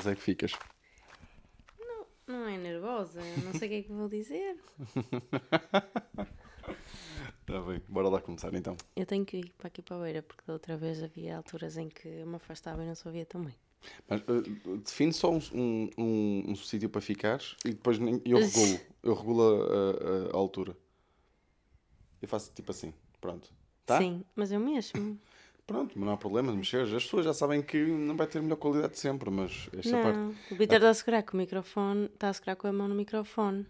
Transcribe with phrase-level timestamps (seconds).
[0.00, 0.52] Nervosa é que ficas?
[2.26, 4.56] Não é nervosa, não sei o que é que vou dizer.
[7.46, 8.76] Tá bem, bora lá começar então.
[8.94, 11.76] Eu tenho que ir para aqui para a beira, porque da outra vez havia alturas
[11.76, 12.94] em que eu me afastava e não
[13.26, 13.54] tão bem.
[14.08, 18.38] Mas uh, define só um, um, um, um sítio para ficares e depois nem- eu
[18.38, 18.80] regulo.
[19.02, 20.76] Eu regulo a, a- a altura.
[22.22, 22.94] Eu faço tipo assim.
[23.20, 23.52] Pronto.
[23.84, 23.98] Tá?
[23.98, 25.18] Sim, mas eu mesmo.
[25.70, 26.80] Pronto, mas não há problema de mexer.
[26.80, 30.18] As pessoas já sabem que não vai ter melhor qualidade sempre, mas esta parte.
[30.18, 32.88] não, o Vitor está a segurar com o microfone, está a segurar com a mão
[32.88, 33.64] no microfone.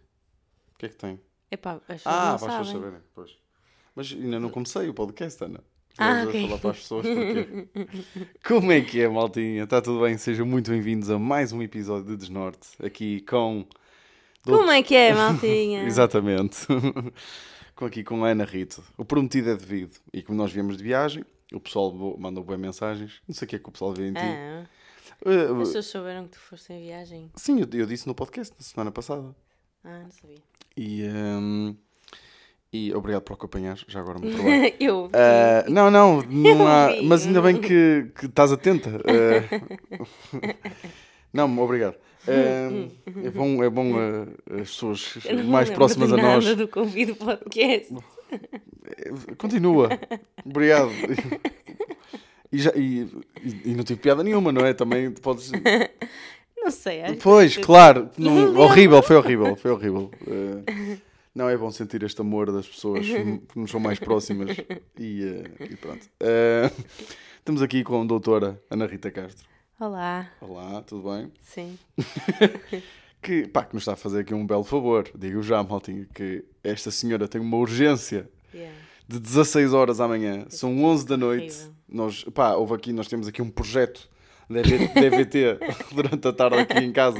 [0.75, 1.21] O que é que tem?
[1.51, 2.83] Epá, as pessoas Ah, não para as pessoas sabem.
[2.83, 3.01] saberem.
[3.15, 3.37] Pois.
[3.95, 5.61] Mas ainda não comecei o podcast, Ana.
[5.99, 6.47] Ah, Vou ok.
[6.47, 7.69] falar para as pessoas porque...
[8.49, 9.65] Como é que é, maltinha?
[9.65, 10.17] Está tudo bem?
[10.17, 12.67] Sejam muito bem-vindos a mais um episódio de Desnorte.
[12.83, 13.67] Aqui com...
[14.43, 15.83] Como é que é, maltinha?
[15.85, 16.67] Exatamente.
[17.77, 18.83] com aqui com a Ana Rito.
[18.97, 19.97] O prometido é devido.
[20.15, 23.21] E como nós viemos de viagem, o pessoal mandou boas mensagens.
[23.27, 24.21] Não sei o que é que o pessoal vê em ti.
[24.23, 24.65] Ah,
[25.27, 27.31] Eh, as pessoas souberam que tu foste em viagem?
[27.37, 29.35] sim, eu, eu disse no podcast na semana passada.
[29.85, 30.39] Ah, não sabia.
[30.77, 31.75] E, ehm,
[32.73, 33.77] e obrigado por acompanhar.
[33.87, 34.75] Já agora muito bem.
[34.81, 35.11] eu.
[35.13, 38.91] Ah, não, não, não há, mas ainda bem que, que estás atenta.
[39.05, 40.47] Ah,
[41.33, 41.97] não, obrigado.
[42.27, 42.71] Ah,
[43.25, 43.93] é bom, é bom
[44.61, 46.57] as pessoas me mais próximas a nós.
[46.57, 47.95] do convite do podcast.
[49.39, 49.89] Continua.
[50.45, 50.91] Obrigado.
[52.53, 53.03] E, já, e,
[53.43, 54.73] e- e não tive piada nenhuma, não é?
[54.75, 55.53] Também podes.
[56.57, 58.11] Não sei, acho Pois, que- claro.
[58.19, 60.11] não- horrível, foi horrível, foi horrível.
[60.27, 60.97] Ah,
[61.35, 64.57] não é bom sentir este amor das pessoas que nos são mais próximas.
[64.99, 66.07] E, ah, e pronto.
[66.21, 66.71] Ah,
[67.39, 69.49] estamos aqui com a doutora Ana Rita Castro.
[69.79, 71.33] Olá, Olá, tudo bem?
[71.41, 71.79] sim.
[73.23, 75.09] Que, pá, que nos está a fazer aqui um belo favor.
[75.15, 78.75] Digo já, maltinha, que esta senhora tem uma urgência Yeah.
[79.07, 80.47] de 16 horas amanhã.
[80.49, 81.55] São 11 da noite.
[81.55, 81.75] Horrível.
[81.89, 84.09] Nós, pá, houve aqui, nós temos aqui um projeto
[84.49, 85.59] de DVT
[85.93, 87.19] durante a tarde aqui em casa.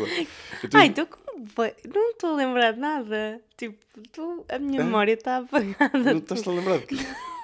[0.69, 1.73] Tenho- Ai, como foi?
[1.95, 3.41] Não estou a lembrar de nada.
[3.57, 3.79] Tipo,
[4.13, 5.99] tu, a minha memória está apagada.
[5.99, 6.97] Não estás-te a lembrar de quê?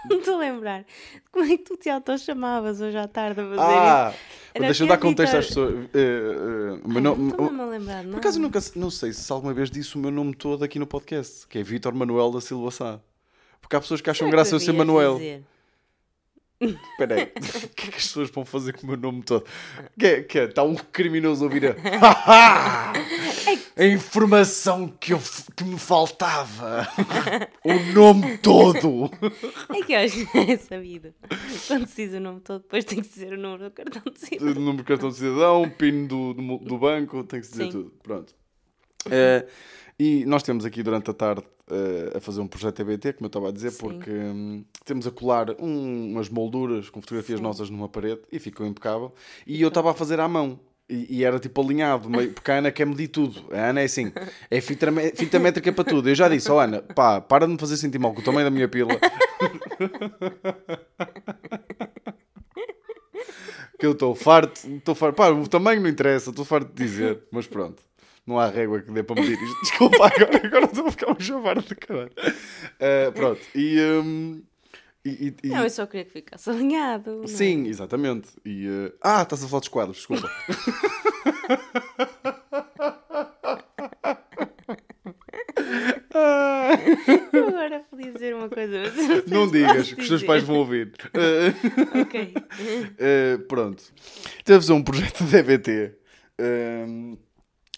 [0.11, 0.85] Não estou a lembrar.
[1.33, 4.15] Como é que tu te auto-chamavas hoje à tarde a fazer Ah!
[4.55, 5.75] Era Deixa eu dar contexto Vitor- às pessoas.
[5.75, 6.81] Isso?
[6.85, 8.91] o meu Ai, não estou o- mesmo a lembrar de Por acaso eu nunca, não
[8.91, 11.95] sei se alguma vez disse o meu nome todo aqui no podcast, que é Vítor
[11.95, 13.01] Manuel da Silva Sá.
[13.61, 15.15] Porque há pessoas que acham Será que graça eu ser devias Manuel.
[15.15, 15.45] dizer?
[16.61, 17.33] Espera aí,
[17.65, 19.45] o que é que as pessoas vão fazer com o meu nome todo?
[19.99, 20.23] Que é?
[20.23, 20.45] Que é?
[20.45, 22.93] Está um criminoso a ouvir a...
[23.77, 25.21] a informação que, eu,
[25.55, 26.89] que me faltava.
[27.63, 29.11] o nome todo.
[29.75, 31.15] É que eu acho que é sabido.
[31.67, 34.11] Quando se diz o nome todo, depois tem que dizer o número do cartão de
[34.11, 34.55] O cidadão.
[34.55, 37.71] número de cartão de cidadão, PIN do, do, do banco, tem que dizer Sim.
[37.71, 37.93] tudo.
[38.03, 38.35] Pronto.
[39.11, 39.47] Eh,
[39.99, 43.29] e nós temos aqui durante a tarde eh, a fazer um projeto EBT, como eu
[43.29, 43.79] estava a dizer, Sim.
[43.79, 47.43] porque hum, temos a colar um- umas molduras com fotografias Sim.
[47.43, 49.13] nossas numa parede e ficou impecável.
[49.47, 50.61] E eu estava a fazer à mão.
[50.89, 53.45] E, e era tipo alinhado, meio- porque a Ana quer medir tudo.
[53.53, 54.13] A Ana é assim,
[54.49, 54.87] é fita,
[55.17, 56.09] fita métrica para tudo.
[56.09, 58.45] Eu já disse, ó Ana, pá, para de me fazer sentir mal com o tamanho
[58.47, 58.91] da minha pila.
[63.79, 65.17] que eu estou farto, estou farto.
[65.17, 67.83] Pá, o tamanho não interessa, estou farto de dizer, mas pronto.
[68.27, 69.61] Não há régua que dê para medir isto.
[69.63, 72.11] Desculpa, agora, agora estou a ficar um chavar de caralho.
[72.81, 74.43] Eh, pronto, e, hum,
[75.05, 77.19] e- e- e- Não, eu só queria que ficasse alinhado.
[77.19, 77.27] não é?
[77.29, 78.29] Sim, exatamente.
[78.45, 80.29] E, eh, Ah, estás a falar dos quadros, desculpa.
[87.33, 90.93] Eu agora podia dizer uma coisa, mas não digas, que os teus pais vão ouvir.
[92.01, 92.35] Ok.
[92.99, 93.83] eh, pronto.
[94.45, 95.93] Fazer um projeto de EBT.
[96.39, 97.17] ehm,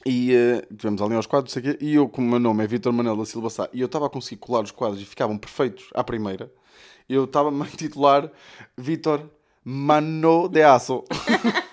[0.09, 2.67] e eh, tivemos ali aos quadros, sei quê, e eu, como o meu nome é
[2.67, 5.37] Vitor Manuel da Silva Sá, e eu estava a conseguir colar os quadros e ficavam
[5.37, 6.51] perfeitos à primeira,
[7.09, 8.31] eu estava-me a titular
[8.77, 9.29] Vitor
[9.63, 11.05] Mano de Aço.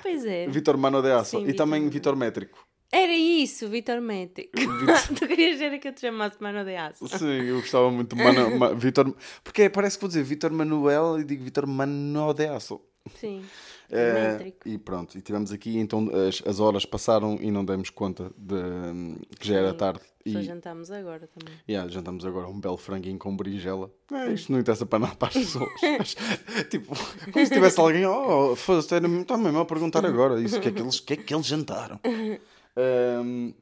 [0.00, 0.48] Pois é.
[0.48, 1.36] Vitor Mano de Aço.
[1.36, 1.88] Sim, e Vítor também.
[1.90, 2.66] Vitor Métrico.
[2.90, 4.52] Era isso, Vitor Métrico.
[5.14, 7.06] tu querias era que eu te chamasse Mano de Aço.
[7.06, 9.14] Sim, eu gostava muito de Mano, Ma, Vitor.
[9.44, 12.80] Porque parece que vou dizer Vitor Manuel e digo Vitor Mano de Aço.
[13.16, 13.42] Sim.
[13.96, 14.68] Métrico.
[14.68, 18.56] e pronto, e tivemos aqui, então as, as horas passaram e não demos conta de
[19.38, 19.76] que já era Sim.
[19.76, 20.00] tarde.
[20.30, 21.54] Só E jantámos agora também.
[21.66, 23.90] yeah, jantamos agora um belo franguinho com berinjela.
[24.12, 25.70] É, isto não interessa para nada para as pessoas.
[26.68, 26.94] Tipo,
[27.32, 29.00] como se tivesse alguém, oh, está
[29.38, 31.98] mesmo a perguntar agora isso, o que é que eles, que é que eles jantaram?
[32.76, 33.52] Ahm,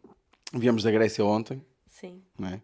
[0.53, 2.21] viemos da Grécia ontem, Sim.
[2.39, 2.61] não é?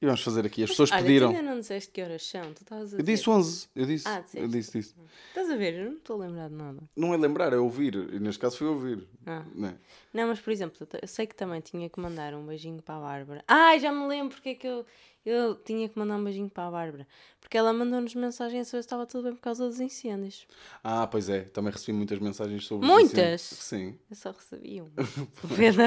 [0.00, 0.62] E vamos fazer aqui.
[0.62, 1.30] As pessoas Olha, pediram.
[1.32, 2.42] tu ainda não disseste que horas são.
[2.52, 3.16] Tu estavas a Eu dizer.
[3.16, 3.68] disse 11.
[3.74, 4.08] Eu disse.
[4.08, 4.94] Ah, eu disse, disse.
[5.28, 5.74] Estás a ver?
[5.74, 6.78] Eu não estou a lembrar de nada.
[6.94, 7.94] Não é lembrar, é ouvir.
[8.12, 9.06] E neste caso foi ouvir.
[9.24, 9.42] Ah.
[9.54, 9.74] Né?
[10.12, 13.00] Não, mas por exemplo, eu sei que também tinha que mandar um beijinho para a
[13.00, 13.44] Bárbara.
[13.48, 14.84] Ai, já me lembro porque é que eu.
[15.26, 17.04] Eu tinha que mandar um beijinho para a Bárbara.
[17.40, 20.46] Porque ela mandou-nos mensagem a saber se estava tudo bem por causa dos incêndios.
[20.84, 23.40] Ah, pois é, também recebi muitas mensagens sobre Muitas?
[23.42, 23.98] Sim.
[24.08, 24.88] Eu só recebi um.
[25.56, 25.82] Pedro.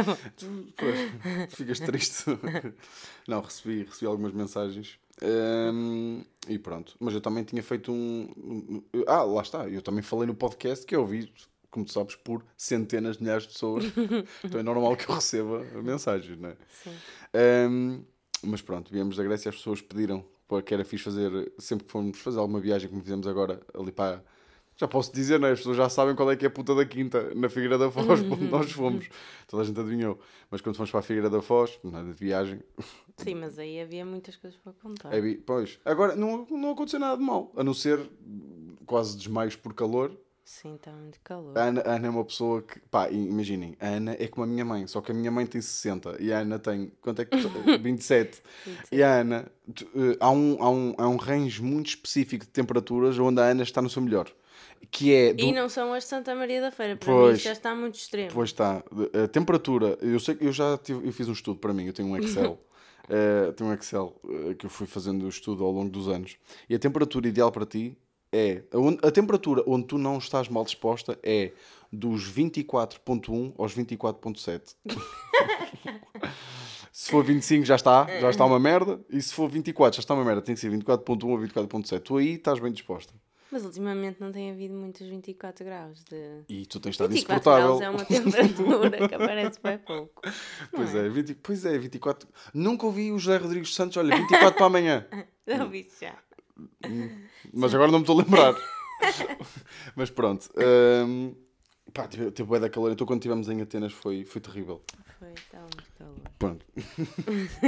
[0.77, 2.25] Pois, ficas triste.
[3.27, 4.99] Não, recebi, recebi algumas mensagens.
[5.21, 6.95] Hum, e pronto.
[6.99, 8.29] Mas eu também tinha feito um.
[8.37, 9.67] um- Ah, lá está.
[9.69, 11.31] Eu também falei no podcast que eu ouvi,
[11.71, 13.85] como tu sabes, por centenas de milhares de pessoas.
[14.43, 16.57] então é normal que eu receba mensagens, não é?
[16.83, 16.91] Sim.
[17.69, 18.03] Hum,
[18.43, 21.91] mas pronto, viemos da Grécia, as pessoas pediram para que era fixe fazer, sempre que
[21.91, 24.23] formos fazer alguma viagem, como fizemos agora ali para.
[24.75, 25.51] Já posso dizer, não é?
[25.51, 27.91] As pessoas já sabem qual é que é a puta da quinta, na Figueira da
[27.91, 29.09] Foz, para onde nós fomos.
[29.45, 30.17] Toda a gente adivinhou.
[30.49, 32.61] Mas quando fomos para a Figueira da Foz, nada de viagem.
[33.17, 35.13] Sim, mas aí havia muitas coisas para contar.
[35.13, 37.99] é pois, agora não, não aconteceu nada de mal, a não ser
[38.85, 40.17] quase desmaios por calor.
[40.51, 41.55] Sim, está muito calor.
[41.55, 44.47] A Ana, a Ana é uma pessoa que, pá, imaginem, a Ana é como a
[44.47, 47.25] minha mãe, só que a minha mãe tem 60 e a Ana tem, quanto é
[47.25, 47.49] que tu-
[47.79, 48.41] 27.
[48.91, 52.49] E a Ana, tu- eh, há, um, há, um, há um range muito específico de
[52.51, 54.27] temperaturas onde a Ana está no seu melhor.
[54.89, 55.33] Que é.
[55.33, 56.95] do- E não são as de Santa Maria da Feira.
[56.95, 57.37] Para Pois.
[57.37, 58.31] mim já está muito extremo.
[58.33, 58.83] Pois está.
[59.23, 61.93] A temperatura, eu sei que eu já tive, eu fiz um estudo para mim, eu
[61.93, 62.59] tenho um Excel.
[63.07, 66.37] eh, tenho um Excel eh, que eu fui fazendo o estudo ao longo dos anos.
[66.67, 67.95] E a temperatura ideal para ti
[68.31, 68.63] é.
[69.01, 71.51] A, temperatura onde tu não estás mal disposta é
[71.91, 74.75] dos 24.1 aos 24.7.
[76.91, 78.99] se for 25 já está, já está uma merda.
[79.09, 80.41] E se for 24 já está uma merda.
[80.41, 81.99] Tem que ser 24.1 ou 24.7.
[82.01, 83.13] Tu aí estás bem disposta.
[83.51, 86.03] Mas ultimamente não tem havido muitos 24 graus.
[86.03, 86.43] De...
[86.47, 87.77] E tu tens estado 24 insuportável.
[87.77, 90.21] graus é uma temperatura que aparece bem pouco.
[90.71, 92.29] Pois é, 20, pois é, 24.
[92.53, 95.07] Nunca ouvi o José Rodrigues Santos, olha, 24 para amanhã.
[95.47, 96.15] Já ouvi já.
[97.53, 98.55] Mas agora não me estou a lembrar.
[99.95, 100.49] Mas pronto.
[101.07, 101.33] hum,
[101.93, 102.91] pá, teve, teve bué da calor.
[102.91, 104.81] Então quando estivemos em Atenas foi, foi terrível.
[105.17, 106.19] Foi, estava muito calor.
[106.37, 106.65] Pronto.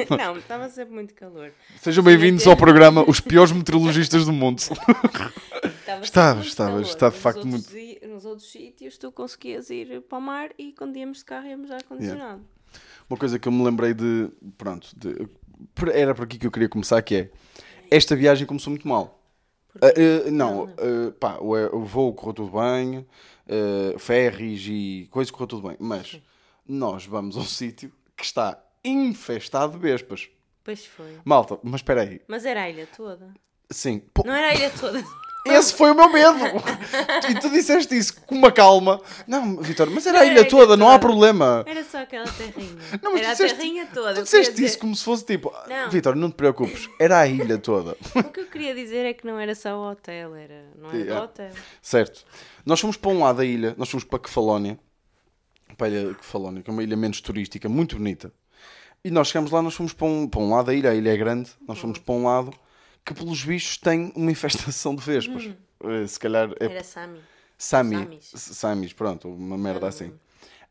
[0.18, 1.52] Não, estava sempre muito calor.
[1.82, 4.60] Sejam bem-vindos ao programa Os Piores Meteorologistas do Mundo.
[4.60, 10.02] Estava, Estava, estava, está de Nos facto outros muito- Nos outros sítios tu conseguias ir
[10.02, 12.42] para o mar e quando íamos de carro íamos ar condicionado.
[13.10, 14.30] Uma coisa que eu me lembrei de.
[14.58, 15.28] Pronto, de-
[15.94, 17.30] era por aqui que eu queria começar, que é.
[17.92, 19.22] Esta viagem começou muito mal.
[19.82, 23.06] Ah, ah, não, ah, pá, o, o voo correu tudo bem,
[23.50, 26.22] ah, ferries e coisas correu tudo bem, mas
[26.66, 30.30] nós vamos a um sítio que está infestado de vespas.
[30.64, 31.18] Pois foi.
[31.26, 32.22] Malta, mas espera aí.
[32.30, 33.34] Mas era a ilha toda.
[33.70, 35.04] Sim, pô, Não era a ilha toda.
[35.46, 36.38] esse foi o meu medo.
[37.30, 39.02] e tu disseste isso com uma calma.
[39.28, 41.64] Não, Vitor, mas era a ilha toda, não há problema.
[41.68, 42.78] Era só aquela terrinha.
[43.02, 44.14] Não, mas era tu a disseste- terrinha toda.
[44.16, 45.90] Tu disseste queria isso como se fosse tipo, Não.
[45.90, 47.96] Vitor, não te preocupes, era a ilha toda.
[48.00, 50.66] dizer- O que eu queria dizer é que não era só o hotel, era...
[50.78, 51.20] não era Yeah.
[51.20, 51.52] do hotel.
[51.82, 52.26] Certo.
[52.66, 54.78] Nós fomos para um lado da ilha, nós fomos para Kefalónia,
[55.78, 58.32] para a ilha Kefalónia, que é uma ilha menos turística, muito bonita.
[59.04, 61.12] E nós chegamos lá, nós fomos para um, para um lado da ilha, a ilha
[61.12, 62.52] é grande, nós fomos para um lado
[63.06, 65.50] que, pelos bichos, tem uma infestação de vespas.
[65.84, 67.20] Eh, Se calhar é Era Sami.
[67.58, 68.20] Sami.
[68.22, 68.94] Samis.
[68.94, 70.14] Pronto, uma merda Não, assim.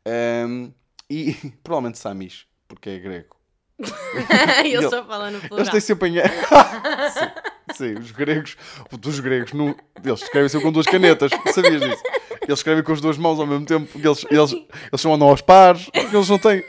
[0.06, 0.71] Ahm,
[1.09, 3.37] e provavelmente Samis, porque é grego.
[3.79, 5.71] Ele Ele- só fala no Eles plural.
[5.71, 6.15] têm sempre em...
[7.11, 8.56] sim, sim, os gregos,
[8.99, 9.75] dos gregos, não,
[10.05, 12.03] eles escrevem sempre com duas canetas, sabias disso?
[12.43, 15.41] Eles escrevem com as duas mãos ao mesmo tempo, eles, eles, eles são andam aos
[15.41, 16.62] pares, eles não têm.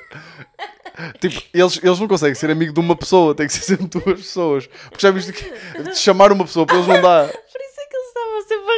[1.19, 4.19] Tipo, eles, eles não conseguem ser amigo de uma pessoa, tem que ser sempre duas
[4.19, 4.67] pessoas.
[4.89, 7.27] Porque já viste que chamar uma pessoa para eles não dá.
[7.27, 8.71] Por isso é que eles estavam sempre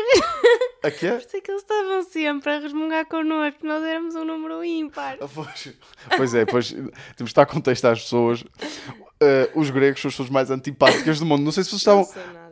[0.83, 0.87] a...
[0.87, 1.07] A quê?
[1.11, 3.65] Por isso é que eles estavam sempre a resmungar connosco.
[3.65, 5.17] Nós éramos um número ímpar.
[5.33, 5.73] Pois,
[6.17, 8.43] pois é, pois temos de estar a contextar as pessoas.
[9.21, 11.43] Eh, os gregos são as pessoas mais antipáticas do mundo.
[11.43, 12.07] Não sei se vocês estavam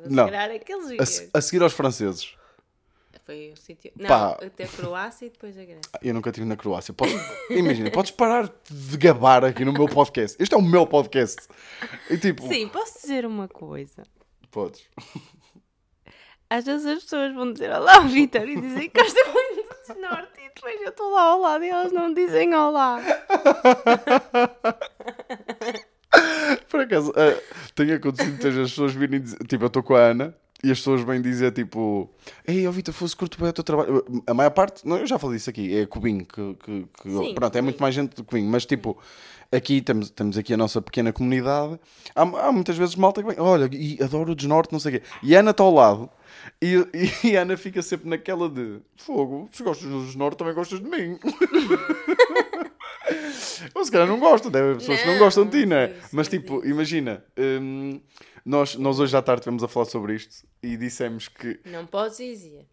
[0.10, 0.56] Não Não.
[0.56, 2.34] aqueles a, a seguir aos franceses.
[3.26, 3.92] Foi o sítio...
[3.96, 4.32] Não, Pá.
[4.44, 5.82] até a Croácia e depois a Grécia.
[6.02, 6.94] Eu nunca estive na Croácia.
[6.94, 7.16] Podes-
[7.52, 10.42] imagina, podes parar de gabar aqui no meu podcast.
[10.42, 11.48] Este é o meu podcast.
[12.10, 14.04] E tipo, Sim, posso dizer uma coisa.
[14.50, 14.84] podes.
[16.50, 20.02] Às vezes as pessoas vão dizer olá ao Vitor e dizem que gosta muito do
[20.02, 23.00] norte e depois eu estou lá ao lado e elas não dizem olá.
[26.70, 27.42] Por acaso, eh,
[27.74, 30.78] tem acontecido muitas as pessoas virem dizer, tipo, eu estou com a Ana e as
[30.80, 32.10] pessoas vêm dizer tipo,
[32.48, 34.04] ei, ó Vitor, fosse curto bem o teu trabalho.
[34.28, 37.34] A maior parte, não, eu já falei isso aqui, é Cubinho, que, que, que- Sim,
[37.34, 38.98] pronto, é muito mais gente do Cubinho, mas tipo,
[39.52, 41.80] aqui temos, temos aqui a nossa pequena comunidade.
[42.16, 45.00] Há, há muitas vezes malta que vem, olha, e adoro o desnorte, não sei o
[45.00, 45.06] quê.
[45.24, 46.10] E a Ana está ao lado.
[46.62, 46.76] E,
[47.24, 50.86] e a Ana fica sempre naquela de fogo, se gostas do desnorte, também gostas de
[50.90, 51.18] mim.
[53.76, 55.76] Ou se calhar não gostam, deve haver pessoas que não Não, gostam de ti, não
[55.78, 55.94] é?
[56.12, 58.00] Mas tipo, imagina, hum,
[58.46, 61.60] nós, nós hoje à tarde estivemos a falar sobre isto e dissemos que.
[61.66, 62.68] Não podes dizer.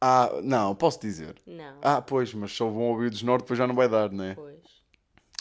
[0.00, 1.36] Ah, não, posso dizer.
[1.46, 1.76] Não.
[1.82, 4.34] Ah, pois, mas se houve um ouvido desnorte, depois já não vai dar, não é?
[4.34, 4.58] Pois.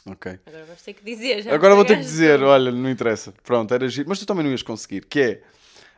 [0.05, 0.39] Ok.
[0.45, 1.43] Agora vais ter que dizer.
[1.43, 3.33] já Agora vou ter que dizer, olha, não interessa.
[3.43, 4.09] Pronto, era giro.
[4.09, 5.05] Mas tu também não ias conseguir.
[5.05, 5.43] Que é,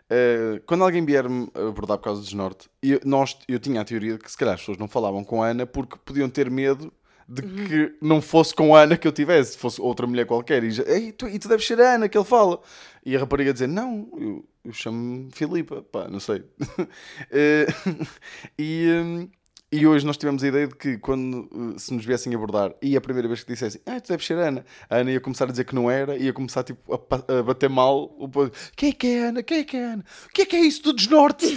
[0.09, 4.13] eh, quando alguém vier-me abordar por causa do desnorte, eu, nós, eu tinha a teoria
[4.13, 6.91] de que se calhar as pessoas não falavam com a Ana porque podiam ter medo
[7.31, 10.63] de que não fosse com a Ana que eu tivesse, fosse outra mulher qualquer.
[10.63, 12.59] E, já, Ei, tu, e tu deves ser a Ana que ele fala.
[13.05, 16.43] E a rapariga dizer, não, eu, eu chamo-me Filipa, pá, não sei.
[17.31, 17.67] Eh,
[18.59, 19.29] e, hum,
[19.73, 22.97] e hoje nós tivemos a ideia de que quando uh, se nos viessem abordar e
[22.97, 25.51] a primeira vez que dissessem, ah, tu deves ser Ana, a Ana ia começar a
[25.51, 28.13] dizer que não era, ia começar tipo, a, a bater mal.
[28.19, 29.41] O povo, Quem é que é Ana?
[29.41, 30.03] Quem é que é Ana?
[30.25, 31.45] O que é que é isso do desnorte?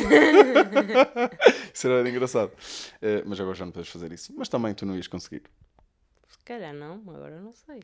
[1.74, 2.52] isso era engraçado.
[3.02, 4.32] Eh, mas agora já não podes fazer isso.
[4.36, 5.42] Mas também tu não ias conseguir.
[6.44, 7.80] Calhar não, agora não sei.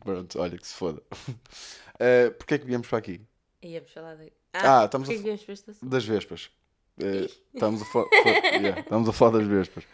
[0.00, 1.02] Pronto, olha que se foda.
[1.28, 3.20] Uh, Porquê é que viemos para aqui?
[3.62, 4.32] Íamos falar de.
[4.52, 5.88] Ah, estamos a que viemos para este assunto?
[5.90, 6.50] Das Vespas.
[6.98, 7.86] Eh, estamos, a
[8.56, 9.84] yeah, estamos a falar das Vespas.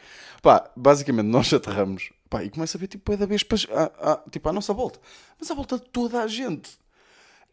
[0.43, 4.31] Pá, basicamente nós aterramos pá, e começa a ver tipo, é da Vespas à, à-
[4.31, 5.01] tipo, à nossa volta.
[5.39, 6.79] Mas à volta de toda a gente.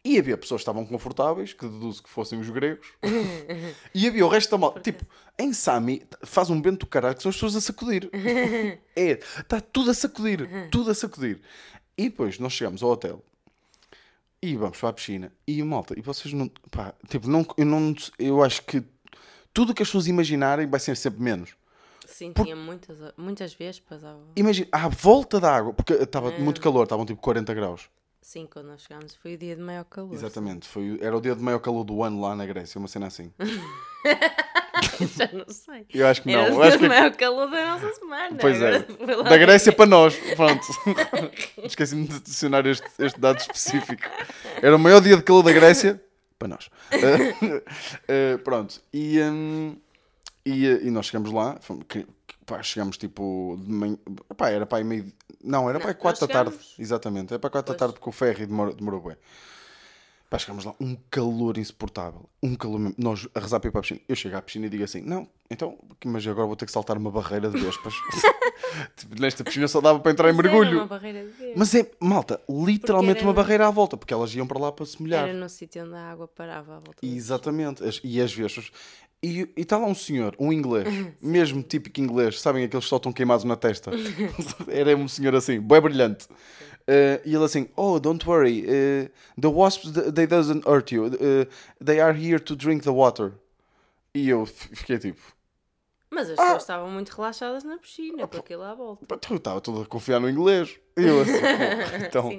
[0.08, 2.86] E havia pessoas que estavam confortáveis, que deduzo que fossem os gregos.
[3.94, 4.80] e havia o resto da malta.
[4.80, 5.04] Tipo,
[5.38, 8.08] em Sami faz um vento do caralho que são as pessoas a sacudir.
[8.96, 10.48] é, está tudo a sacudir.
[10.70, 11.42] Tudo a sacudir.
[11.98, 13.22] E depois nós chegamos ao hotel
[14.40, 15.30] e vamos para a piscina.
[15.46, 16.48] E malta, e vocês não.
[16.70, 18.82] Pá, tipo, não, eu, não, eu acho que
[19.52, 21.50] tudo o que as pessoas imaginarem vai ser sempre menos.
[22.06, 24.02] Sim, Por- tinha muitas, muitas vespas.
[24.02, 27.90] à- Imagina, à volta da água, porque estava muito calor, estavam tipo 40 graus.
[28.20, 30.12] Sim, quando nós chegámos foi o dia de maior calor.
[30.12, 33.06] Exatamente, foi, era o dia de maior calor do ano lá na Grécia, uma cena
[33.06, 33.32] assim.
[35.16, 35.86] Já não sei.
[35.92, 36.40] Eu acho que não.
[36.40, 38.36] Era o dia que de maior calor da nossa semana.
[38.40, 38.80] Pois é.
[39.24, 40.66] Da Grécia para nós, pronto.
[41.64, 44.02] Esqueci-me de adicionar este, este dado específico.
[44.62, 46.00] Era o maior dia de calor da Grécia
[46.38, 46.68] para nós.
[48.08, 49.76] Eh, pronto, e, hum,
[50.46, 52.08] e, eh, e nós chegamos lá, fomos- que- que,
[52.48, 53.98] pá, chegamos tipo de manhã,
[54.36, 55.12] pá, era para aí meio.
[55.44, 58.08] Não, era Não, para aí 4 da tarde, exatamente, era para 4 da tarde porque
[58.08, 59.16] o ferry demorou, demorou bem.
[60.30, 62.28] Pá, chegamos lá, um calor insuportável.
[62.42, 62.94] Um calor mesmo.
[62.98, 64.00] Nós a rezar para ir para a piscina.
[64.08, 66.96] Eu chego à piscina e digo assim: Não, então, mas agora vou ter que saltar
[66.98, 67.94] uma barreira de vespas.
[68.96, 70.78] Tipo, Nesta piscina só dava para entrar em Mas era mergulho.
[70.78, 71.52] uma barreira de vespas.
[71.56, 74.72] Mas é, malta, literalmente era uma no- barreira à volta, porque elas iam para lá
[74.72, 75.28] para se molhar.
[75.28, 76.94] Era no sítio onde a água parava à volta.
[77.02, 77.82] Exatamente.
[77.84, 78.70] As- e as vespas.
[79.22, 80.86] E está lá um senhor, um inglês,
[81.22, 83.90] mesmo típico inglês, sabem aqueles que só estão queimados na testa?
[84.68, 86.26] Era um senhor assim, bem brilhante.
[86.86, 91.06] Eh, e ele assim, oh, don't worry, eh, the wasps, th- they doesn't hurt you,
[91.06, 91.46] Eh,
[91.84, 93.32] they are here to drink the water.
[94.14, 95.20] E eu fiquei tipo,
[96.10, 96.42] Mas as Ah!
[96.42, 99.04] pessoas estavam muito relaxadas na piscina, com aquilo à volta.
[99.06, 100.78] "Pá, então eu estava todo a confiar no inglês.
[100.96, 101.32] Eu assim,
[102.00, 102.30] "Pô, então...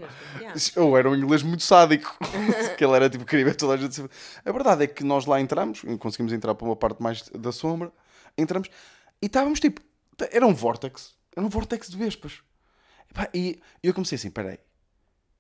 [0.56, 2.18] Sim, era um inglês muito sádico,
[2.78, 4.02] que ele era tipo queria ver toda a gente.
[4.44, 7.92] A verdade é que nós lá entramos, conseguimos entrar para uma parte mais da sombra,
[8.38, 8.70] entramos
[9.22, 9.82] e estávamos tipo,
[10.32, 12.42] era um vortex, era um vortex de vespas.
[13.34, 14.58] E eu comecei assim: peraí,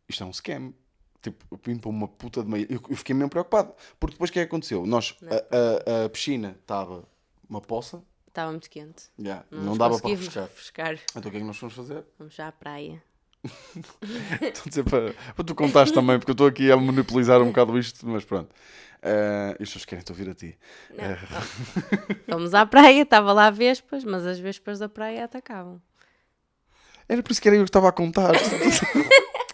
[0.07, 0.73] isto é um scam.
[1.21, 2.65] Tipo, eu vim para uma puta de meia.
[2.69, 4.85] Eu, eu fiquei mesmo preocupado, porque depois o que é que aconteceu?
[4.85, 7.03] Nós, a, a- a piscina estava
[7.49, 9.05] uma poça, Estava muito quente.
[9.17, 10.43] já, Não, não, dava para refrescar.
[10.43, 10.99] refrescar.
[11.15, 12.03] Então o que é que nós fomos fazer?
[12.17, 13.01] Vamos já à praia.
[14.41, 17.47] Estou a dizer para, para tu contares também, porque eu estou aqui a monopolizar um
[17.47, 18.49] bocado isto, mas pronto.
[19.01, 20.57] Uh, e as pessoas querem ouvir a ti.
[20.97, 21.17] Eh,
[22.29, 25.81] Fomos à praia, estava lá vespas, mas as vespas da praia atacavam.
[27.07, 28.33] Era por isso que era eu que estava a contar.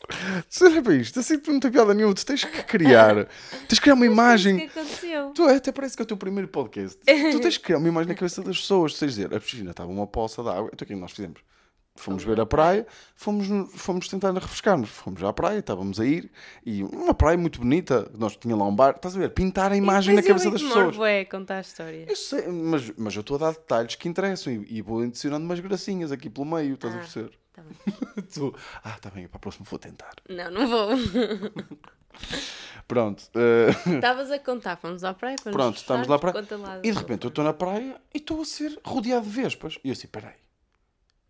[0.57, 2.13] Tu olha para isto, assim não tem piada nenhuma.
[2.13, 3.25] Tu tens que criar,
[3.67, 4.57] tens que criar uma O imagem.
[4.69, 5.31] que aconteceu?
[5.31, 6.97] Tu, até parece que é o teu primeiro podcast.
[7.05, 8.93] Tu tens que criar uma imagem na cabeça das pessoas.
[8.93, 10.69] Tu tens de dizer, a piscina estava uma poça de água.
[10.73, 11.39] Então o que é nós fizemos?
[11.97, 14.89] Fomos ver a praia, fomos, fomos tentar refrescar-nos.
[14.89, 16.29] Fomos à praia, estávamos a ir.
[16.65, 18.11] E uma praia muito bonita.
[18.17, 18.95] Nós tinha lá um bar.
[18.97, 19.29] Estás a ver?
[19.29, 20.97] Pintar a imagem na cabeça das pessoas.
[21.07, 22.05] É contar a história.
[22.05, 25.45] Eu sei, mas, mas eu estou a dar detalhes que interessam e, e vou adicionando
[25.45, 26.99] umas gracinhas aqui pelo meio, estás a Ah.
[26.99, 27.31] perceber?
[27.55, 28.23] Tá bem.
[28.33, 30.13] Tu, ah, está bem, para a próxima vou tentar.
[30.29, 30.89] Não, não vou.
[32.87, 33.23] Pronto.
[33.35, 36.33] eh, Estavas a contar, fomos à praia Pronto, estamos lá para.
[36.83, 39.79] E de repente eu estou na praia e estou a ser rodeado de vespas.
[39.83, 40.35] E eu assim, peraí,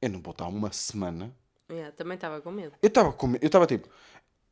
[0.02, 1.34] eu não vou estar uma semana.
[1.72, 2.74] Yeah, também estava com medo.
[2.82, 3.28] Eu estava com...
[3.34, 3.88] eu estava tipo.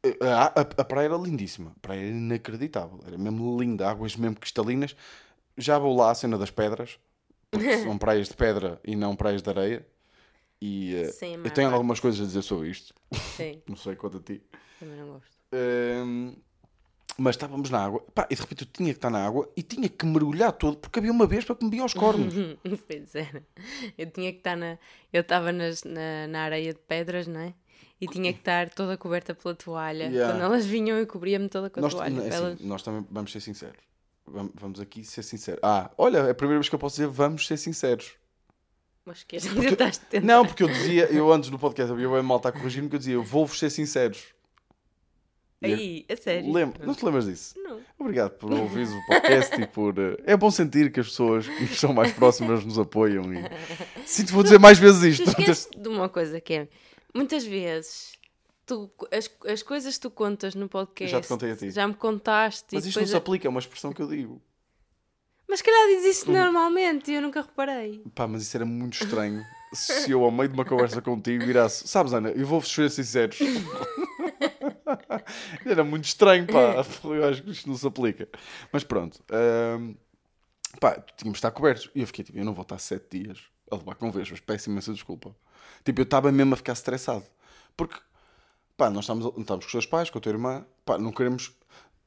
[0.03, 4.15] eh, A, a, a praia era lindíssima, a praia era inacreditável, era mesmo linda, águas
[4.15, 4.95] mesmo cristalinas.
[5.57, 6.97] Já vou lá à cena das pedras,
[7.51, 9.85] porque são praias de pedra e não praias de areia.
[10.65, 12.93] E eh, Sim, eu tenho algumas coisas a dizer sobre isto,
[13.35, 14.41] Sim, não sei quanto a ti.
[14.79, 15.27] também não gosto.
[15.53, 16.33] Hum,
[17.17, 19.61] mas estávamos na água, pá, e de repente eu tinha que estar na água e
[19.61, 22.33] tinha que mergulhar todo porque havia uma vespa que me via aos cornos.
[22.87, 23.45] pois era.
[23.97, 24.77] Eu tinha que estar na.
[25.11, 27.53] Eu estava nas- na, na areia de pedras, não é?
[27.99, 30.05] E tinha que estar toda coberta pela toalha.
[30.05, 30.33] Yeah.
[30.33, 32.15] Quando elas vinham, eu cobria-me toda com a nós, toalha.
[32.15, 33.77] para assim, elas- nós também vamos ser sinceros.
[34.25, 35.59] Vamos, vamos aqui ser sinceros.
[35.61, 38.13] Ah, olha, é a primeira vez que eu posso dizer vamos ser sinceros.
[39.05, 40.25] Mas que já tentaste tentar.
[40.25, 42.99] Não, porque eu dizia, eu antes no podcast havia bem mal a corrigir-me que eu
[42.99, 44.33] dizia, eu vou-vos ser sinceros.
[45.61, 46.51] Eu- Aí, a sério.
[46.51, 47.55] Lembro, não te lembras disso?
[47.57, 47.79] Não.
[47.97, 49.97] Obrigado por ouvir o podcast e por.
[49.97, 53.37] eh, É bom sentir que as pessoas que nos são mais próximas nos apoiam e.
[54.05, 55.29] Sinto vou dizer mais vezes isto.
[55.29, 56.67] esqueces de uma coisa que é,
[57.13, 58.11] muitas vezes,
[58.65, 61.11] tu, as, as coisas que tu contas no podcast...
[61.11, 61.71] Já te contei a ti.
[61.71, 64.41] Já me contaste Mas isto não se aplica, é uma expressão que eu digo.
[65.47, 66.33] Mas se calhar diz isso Uhum.
[66.37, 68.01] normalmente e eu nunca reparei.
[68.15, 69.43] Pá, mas isso era muito estranho.
[69.73, 73.39] Se eu, ao meio de uma conversa contigo, virasse, sabes, Ana, eu vou-vos ser sinceros.
[75.65, 76.85] era muito estranho, pá.
[77.03, 78.27] Eu acho que isto não se aplica.
[78.71, 79.19] Mas pronto,
[79.79, 79.95] hum,
[80.79, 81.89] pá, tínhamos de estar cobertos.
[81.95, 83.39] E eu fiquei tipo, eu não vou estar sete dias
[83.71, 85.35] a levar com vespas, peço imensa desculpa.
[85.83, 87.25] Tipo, eu estava mesmo a ficar estressado.
[87.75, 87.95] Porque,
[88.77, 91.51] pá, nós estamos, estamos com os teus pais, com a tua irmã, pá, não queremos.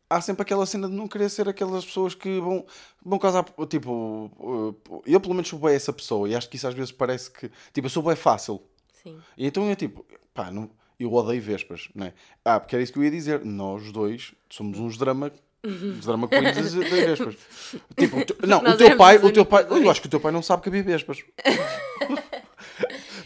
[0.08, 2.64] Há sempre aquela cena de não querer ser aquelas pessoas que vão,
[3.04, 6.68] vão causar, tipo, uh, eu pelo menos sou bem essa pessoa e acho que isso
[6.68, 8.62] às vezes parece que, tipo, eu sou bem fácil.
[9.02, 9.18] Sim.
[9.36, 12.14] E então eu tipo, pá, não, eu odeio vespas, não é?
[12.44, 13.44] Ah, porque era isso que eu ia dizer.
[13.44, 15.30] Nós dois somos uns drama,
[15.64, 17.36] uns drama queens das das vespas.
[17.98, 20.42] Tipo, não, o teu pai, o teu pai, eu acho que o teu pai não
[20.42, 21.18] sabe que havia vespas.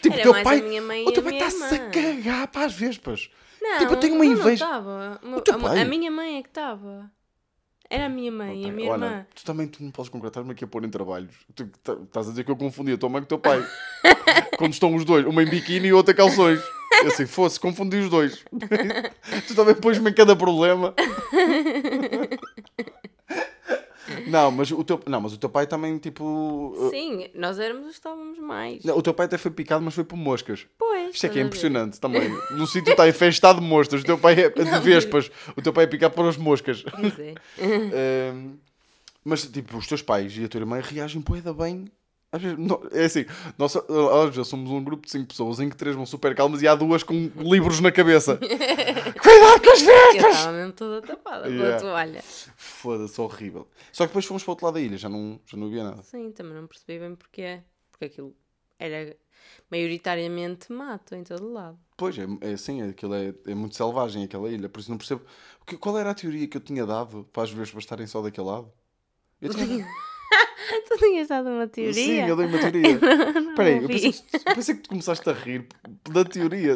[0.03, 0.61] tipo, Era o teu pai,
[1.07, 3.31] o teu pai está-se a cagar para as vespas.
[3.61, 5.21] Não, Tipo, eu tenho uma não inveja- estava.
[5.23, 5.83] O teu A- pai?
[5.83, 7.11] A minha mãe é que estava.
[7.93, 9.26] Era a minha mãe e a minha Olha, irmã.
[9.35, 11.35] tu também tu não podes concretar-me aqui a pôr em trabalhos.
[11.57, 13.64] Tu tá- estás a dizer que eu confundi a tua mãe com o teu pai.
[14.59, 16.61] Quando estão os dois, uma em biquíni e outra calções.
[17.02, 18.45] Eu assim, fosse, confundi os dois.
[19.49, 20.95] tu também pões-me em cada problema.
[24.31, 26.75] não, mas o teu, não, mas o teu pai também, tipo.
[26.77, 28.85] uh, Sim, nós éramos os que estávamos mais.
[28.85, 30.67] não, o teu pai até foi picado, mas foi por moscas.
[30.79, 31.15] Pois.
[31.15, 31.47] Isto é que é ver?
[31.49, 32.29] impressionante também.
[32.53, 34.01] No sítio está infestado de moscas.
[34.01, 35.31] O teu pai é de vespas.
[35.57, 36.83] O teu pai é picado por as moscas.
[36.83, 37.35] Pois é.
[37.61, 38.55] Ahm,
[39.25, 41.85] mas tipo, os teus pais e a tua irmã reagem poeda bem.
[42.33, 43.25] Às vezes, não- é assim,
[43.59, 46.63] nós às vezes somos um grupo de 5 pessoas em que três vão super calmas
[46.63, 48.37] e há duas com livros na cabeça.
[49.21, 50.37] Cuidado com as Eu vespas!
[50.37, 51.71] estava mesmo toda tapada Yeah.
[51.71, 52.23] com a toalha.
[52.57, 53.69] Foda-se, horrível.
[53.93, 55.83] Só que depois fomos para o outro lado da ilha, já não, já não havia
[55.83, 56.03] nada.
[56.05, 57.61] Sim, também não percebi bem porquê.
[57.90, 58.33] Porque aquilo
[58.79, 59.16] era
[59.71, 61.79] maioritariamente mato em todo lado.
[61.97, 65.23] Pois, é, é assim, aquilo é, é muito selvagem aquela ilha, por isso não percebo.
[65.61, 68.23] O que- qual era a teoria que eu tinha dado para as vespas estarem só
[68.23, 68.71] daquele lado?
[69.40, 69.87] Eu tinha...
[70.88, 71.93] tu tinhas dado uma teoria?
[71.95, 72.90] Sim, eu dei uma teoria.
[73.51, 75.66] Espera aí, eu pensei, que, eu pensei que tu começaste a rir
[76.11, 76.75] da teoria.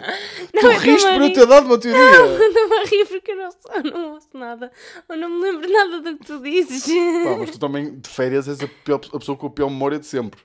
[0.53, 2.03] Não, tu eu riste por eu ter dado uma teoria.
[2.49, 4.73] Estou-me a rir porque eu não, eu não ouço nada.
[5.09, 6.85] Eu não me lembro nada do que tu dizes.
[7.25, 9.99] Pá, mas tu também, de férias, és a, pior- a pessoa com a pior memória
[9.99, 10.41] de sempre.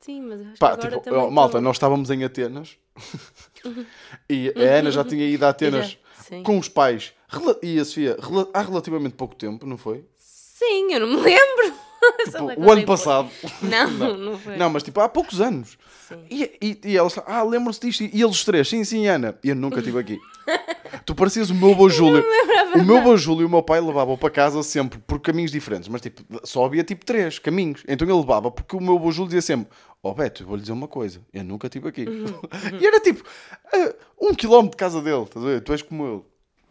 [0.00, 2.22] Sim, mas eu acho Pá, que agora tipo, também ó, malta, tô- nós estávamos em
[2.22, 2.76] Atenas
[4.30, 5.98] e a Ana já tinha ido a Atenas
[6.30, 7.12] Já- com os pais
[7.62, 8.16] e a Sofia
[8.54, 10.04] há relativamente pouco tempo, não foi?
[10.16, 11.74] Sim, eu não me lembro.
[12.30, 13.30] Tipo, o ano passado.
[13.62, 14.56] Não, não, foi.
[14.56, 15.76] Não, mas tipo, há poucos anos.
[16.08, 16.24] Sim.
[16.30, 18.02] E, e, e elas, ah, lembram-se disto.
[18.04, 19.36] E eles três, sim, sim, Ana.
[19.42, 20.18] E eu nunca estive aqui.
[21.04, 22.24] tu parecias o meu avô Júlio.
[22.74, 25.88] O meu avô Júlio e o meu pai levavam para casa sempre por caminhos diferentes.
[25.88, 27.82] Mas tipo, só havia tipo três caminhos.
[27.88, 29.68] Então ele levava, porque o meu avô Júlio dizia sempre:
[30.02, 31.20] Ó Beto, eu vou-lhe dizer uma coisa.
[31.32, 32.04] Eu nunca estive aqui.
[32.80, 33.24] e era tipo,
[33.72, 35.22] ah, um quilómetro de casa dele.
[35.24, 35.60] Estás a ver?
[35.62, 36.22] Tu és como ele.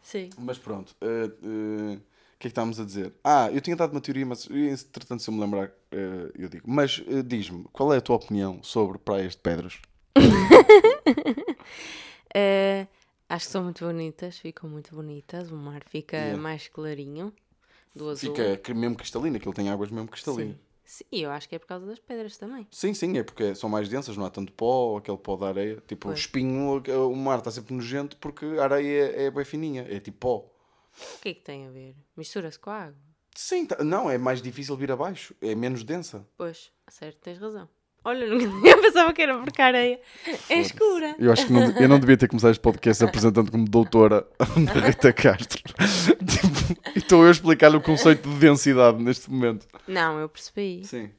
[0.01, 0.29] Sim.
[0.37, 0.95] Mas pronto.
[1.01, 1.97] eh, eh,
[2.35, 3.13] o que é que estávamos a dizer?
[3.23, 6.63] Ah, eu tinha dado uma teoria, mas entretanto, se eu me lembrar, eh, eu digo.
[6.69, 9.79] Mas eh, diz-me, qual é a tua opinião sobre praias de pedras?
[12.37, 12.87] Eh,
[13.29, 15.51] acho que são muito bonitas, ficam muito bonitas.
[15.51, 16.41] O mar fica Yeah.
[16.41, 17.31] mais clarinho
[17.95, 18.35] do azul.
[18.35, 20.55] Fica mesmo cristalina, aquilo tem águas mesmo cristalinas.
[20.55, 20.59] Sim.
[20.83, 22.67] Sim, eu acho que é por causa das pedras também.
[22.69, 25.81] Sim, sim, é porque são mais densas, não há tanto pó, aquele pó da areia.
[25.87, 26.19] Tipo, o Pois.
[26.19, 30.17] espinho, o mar está sempre nojento porque a areia é, é bem fininha, é tipo
[30.19, 30.51] pó.
[31.17, 31.95] O que é que tem a ver?
[32.15, 32.99] Mistura-se com a água?
[33.35, 36.25] Sim, tá- não, é mais difícil vir abaixo, é menos densa.
[36.37, 37.67] Pois, certo, tens razão.
[38.03, 39.99] Olha, nunca eu pensava que era porque a areia
[40.49, 41.15] é escura.
[41.17, 44.71] Eu acho que não, eu não devia ter começado este podcast apresentando como doutora Ana
[44.73, 45.61] Rita Castro.
[46.25, 49.67] Tipo, e estou eu a explicar-lhe o conceito de densidade neste momento.
[49.87, 50.85] Não, eu percebi.
[50.85, 51.11] Sim.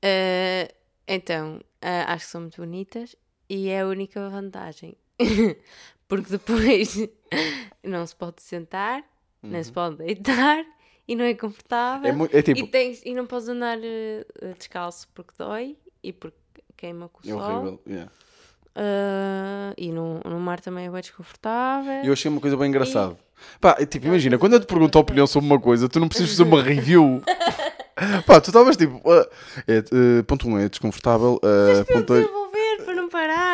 [0.00, 0.72] Eh,
[1.06, 3.14] então, eh, acho que são muito bonitas
[3.48, 4.96] e é a única vantagem.
[6.08, 7.08] Porque depois
[7.82, 9.02] não se pode sentar,
[9.42, 10.62] nem se pode deitar
[11.08, 12.28] e não é confortável.
[12.30, 16.12] É, é tipo, e, tens, e não podes andar eh, eh, descalço porque dói e
[16.12, 16.36] porque
[16.76, 17.40] queima com o é sol.
[17.40, 17.80] horrível.
[17.86, 18.12] yeah.
[18.74, 22.04] Eh, e no, no mar também é bem desconfortável.
[22.04, 23.16] E eu achei uma coisa bem engraçada.
[23.60, 26.08] Pá, é tipo, imagina, quando eu te pergunto a opinião sobre uma coisa, tu não
[26.08, 27.22] precisas fazer uma review.
[28.26, 29.00] Pá, tu estavas tipo.
[29.10, 29.28] ah,
[29.66, 31.40] é, eh, ponto 1 um, é desconfortável.
[31.40, 32.41] Para ponto 2.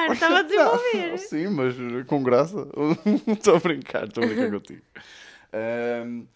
[0.08, 0.14] Não.
[0.14, 1.18] Estava a desenvolver.
[1.18, 1.74] Sim, mas
[2.06, 2.66] com graça.
[3.26, 4.82] Estou a brincar, estou a brincar contigo.
[5.52, 6.26] Ahm,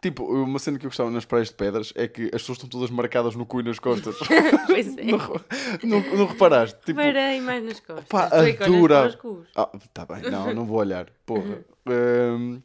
[0.00, 2.68] tipo, uma cena que eu gostava nas praias de pedras é que as pessoas estão
[2.68, 4.16] todas marcadas no cu e nas costas.
[4.66, 5.04] Pois é.
[5.04, 5.18] não,
[5.82, 6.78] não, não reparaste?
[6.84, 8.06] Tipo, Parei mais nas costas.
[8.06, 8.30] Pá,
[9.06, 9.46] os cus.
[9.54, 11.64] Ah, tá bem, não, não vou olhar, porra.
[11.86, 12.60] Ahm,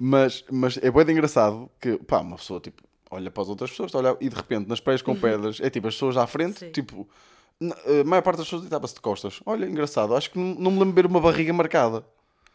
[0.00, 3.88] mas, mas é bem engraçado que, pá, uma pessoa, tipo, olha para as outras pessoas,
[3.88, 6.26] está a olhar, e de repente, nas praias com pedras, é tipo, as pessoas à
[6.26, 6.70] frente, Sim.
[6.70, 7.08] tipo,
[7.60, 9.40] a maior parte das pessoas deitava-se de costas.
[9.46, 12.04] Olha, engraçado, acho que não, não me lembro de ver uma barriga marcada.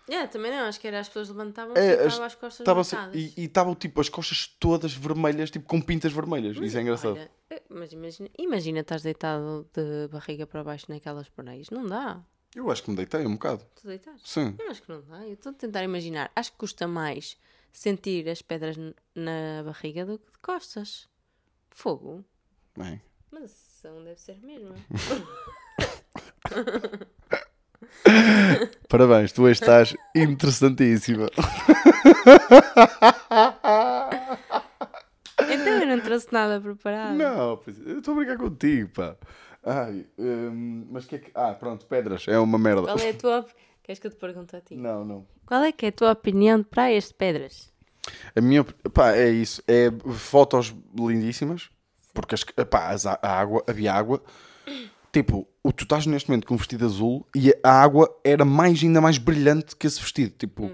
[0.10, 2.68] Yeah, também não, acho que era as pessoas levantavam É, e as- estavam as costas
[2.68, 3.16] assim, marcadas.
[3.38, 6.58] e estavam, tipo, as costas todas vermelhas, tipo, com pintas vermelhas.
[6.58, 7.12] Mas, Isso é engraçado.
[7.12, 11.70] olha, eh, mas imagina, imagina estás deitado de barriga para baixo naquelas praias.
[11.70, 12.24] Não dá.
[12.56, 13.64] Eu acho que me deitei um bocado.
[13.76, 14.28] Tu deitaste?
[14.28, 14.56] Sim.
[14.58, 15.28] Eu acho que não dá.
[15.28, 16.32] Eu estou a tentar imaginar.
[16.36, 17.38] Acho que custa mais
[17.72, 18.76] sentir as pedras
[19.14, 21.08] na barriga do que de costas.
[21.70, 22.26] Fogo.
[22.76, 23.00] Bem.
[23.32, 24.76] Mas a sensação deve ser a mesma.
[28.90, 31.30] Parabéns, tu hoje estás interessantíssima.
[35.38, 37.16] então eu não trouxe nada preparado.
[37.16, 39.16] Não, pois, eu estou a brincar contigo, pá.
[39.64, 41.32] Ai, hum, mas que é que.
[41.36, 42.84] Ah, pronto, pedras, é uma merda.
[42.84, 43.46] Qual é a tua.
[43.84, 44.76] Queres que eu te pergunte a ti?
[44.76, 45.28] Não, não.
[45.46, 47.72] Qual é que é a tua opinião de praias de pedras?
[48.36, 48.64] A minha.
[48.64, 49.62] Pá, é isso.
[49.68, 51.70] É fotos lindíssimas.
[52.22, 54.22] Porque as, pá, as, a água, havia água.
[55.12, 58.84] Tipo, o, tu estás neste momento com um vestido azul e a água era mais,
[58.84, 60.34] ainda mais brilhante que esse vestido.
[60.38, 60.72] Tipo,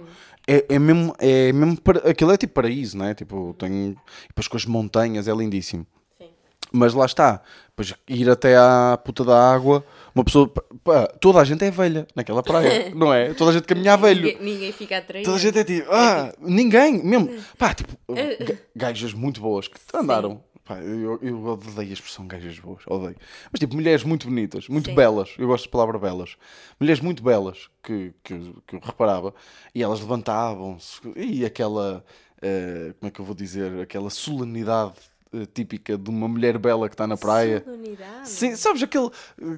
[0.48, 1.16] é, é mesmo.
[1.20, 3.14] É mesmo para, aquilo é tipo paraíso, não é?
[3.14, 3.96] Tipo, tem.
[4.28, 5.88] Depois com as montanhas, é lindíssimo.
[6.22, 6.28] Sim.
[6.72, 7.42] Mas lá está.
[7.70, 10.50] Depois ir até à puta da água, uma pessoa.
[10.84, 13.34] pá, toda a gente é velha naquela praia, não é?
[13.34, 14.22] Toda a gente caminha velho.
[14.22, 15.26] Ninguém, ninguém fica atraído.
[15.26, 17.30] Toda a gente é tipo, ah, ninguém, mesmo.
[17.58, 20.44] Pá, tipo, ga- gajas muito boas que andaram.
[20.66, 23.16] Pá, eu, eu odeio a expressão gajas boas, odeio.
[23.52, 24.96] Mas tipo, mulheres muito bonitas, muito Sim.
[24.96, 25.30] belas.
[25.38, 26.36] Eu gosto da palavra belas.
[26.80, 29.34] Mulheres muito belas que, que, que eu reparava.
[29.76, 31.00] E elas levantavam-se.
[31.16, 32.04] E aquela,
[32.42, 33.80] eh, como é que eu vou dizer?
[33.80, 34.94] Aquela solenidade
[35.32, 37.62] eh, típica de uma mulher bela que está na praia.
[37.64, 38.28] Solenidade.
[38.28, 39.12] Sim, sabes aquele.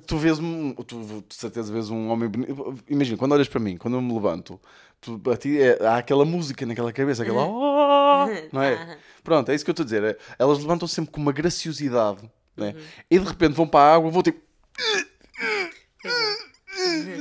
[0.05, 0.73] Tu vês um.
[0.73, 2.75] Tu de certeza vês um homem bonito.
[2.89, 4.59] Imagina, quando olhas para mim, quando eu me levanto,
[4.99, 7.45] tu, ti é- há aquela música naquela cabeça, aquela.
[7.47, 8.97] "Oh", não é?
[9.27, 10.03] Pronto, é isso que eu estou a dizer.
[10.05, 12.73] é- elas levantam sempre com uma graciosidade, não é?
[13.11, 14.39] E de repente vão para a água, vão tipo.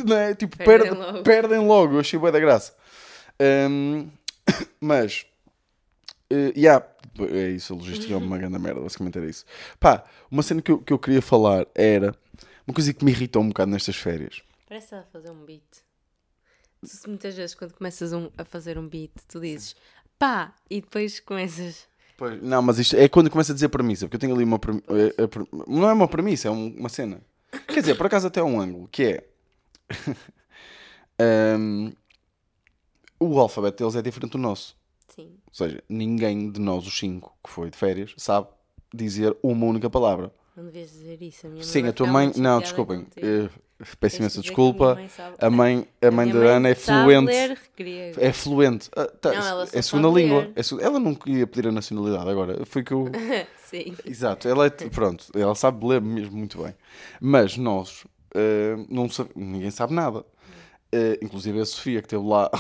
[0.06, 0.32] Não é?
[0.36, 1.22] Tipo, Perdem perdem, logo.
[1.24, 1.94] perdem logo.
[1.94, 2.76] Eu achei boa da graça.
[3.68, 4.08] Hum,
[4.80, 5.26] mas.
[6.32, 6.86] Uh, yeah,
[7.28, 9.44] é isso, a logística é uma grande merda, basicamente era isso.
[9.80, 12.14] Pá, uma cena que eu, que eu queria falar era
[12.64, 14.42] uma coisa que me irritou um bocado nestas férias.
[14.68, 15.62] Parece a fazer um beat.
[16.80, 19.74] Tu, muitas vezes, quando começas um- a fazer um beat, tu dizes
[20.18, 21.88] pá, e depois começas.
[22.16, 24.58] Pois, não, mas isto é quando começa a dizer premissa, porque eu tenho ali uma
[24.58, 24.82] premi-
[25.18, 27.20] eh, pre- Não é uma premissa, é um- uma cena.
[27.68, 29.24] Quer dizer, por acaso até um ângulo, que é.
[31.58, 31.92] Hum,
[33.18, 34.76] o alfabeto deles é diferente do nosso.
[35.08, 35.30] Sim.
[35.46, 38.48] Ou seja, ninguém de nós, os cinco, que foi de férias, sabe
[38.92, 40.30] dizer uma única palavra.
[40.54, 41.46] Não devias dizer isso.
[41.46, 42.32] A minha mãe Sim, a tua mãe.
[42.36, 43.06] Não, desculpem.
[44.00, 44.94] Peço imensa de dizer que a desculpa.
[44.94, 47.32] mãe sabe- A mãe, a mãe da Ana é fluente.
[48.18, 48.88] É fluente.
[48.96, 50.40] Ah, tá, Não, é segunda língua.
[50.40, 50.52] ler.
[50.56, 52.64] É Ela não queria pedir a nacionalidade agora.
[52.64, 53.10] Foi que eu.
[53.66, 53.94] Sim.
[54.04, 54.70] Exato, ela é.
[54.70, 56.74] Pronto, ela sabe ler mesmo muito bem.
[57.20, 58.04] Mas nós.
[58.34, 60.24] eh, não sabe, ninguém sabe nada.
[60.96, 62.50] Eh, inclusive a Sofia que esteve lá.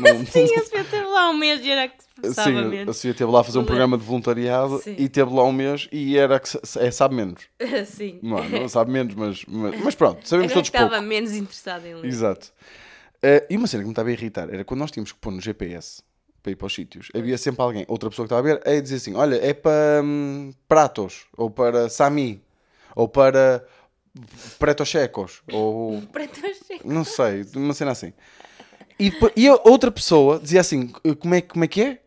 [0.00, 2.64] Não- Sim, a Sofia esteve lá um mês e era que se Sim, pensava a
[2.64, 2.96] menos.
[2.96, 4.96] Sofia esteve lá a fazer um programa de voluntariado Sim.
[4.98, 7.42] e esteve lá um mês e era que é, sabe menos.
[7.86, 8.18] Sim.
[8.22, 8.48] Não, é?
[8.48, 10.84] não sabe menos, mas, mas, mas pronto, sabemos Era todos pouco.
[10.86, 12.06] estava menos interessada em ler.
[12.08, 12.52] Exato.
[13.22, 15.32] Eh, e uma cena que me estava a irritar era quando nós tínhamos que pôr
[15.32, 16.02] no GPS
[16.42, 18.80] para ir para os sítios, havia sempre alguém, outra pessoa que estava a ver, a
[18.80, 22.40] dizer assim: olha, é para hum, pratos, ou para Sami,
[22.94, 23.64] ou para
[24.58, 26.02] pretochecos, ou
[26.84, 28.12] não sei, uma cena assim.
[28.98, 32.02] E, depois- e a outra pessoa dizia assim: como é, como é que é?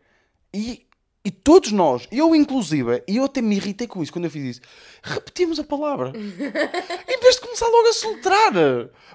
[0.52, 0.86] E,
[1.24, 4.56] e todos nós, eu inclusive, e eu até me irritei com isso quando eu fiz
[4.56, 4.60] isso,
[5.02, 6.12] repetimos a palavra.
[6.16, 8.52] em vez de começar logo a soltar.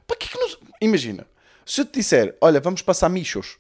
[0.08, 0.58] Para que é que nos...
[0.82, 1.28] Imagina,
[1.66, 3.58] se eu te disser: olha, vamos passar michos.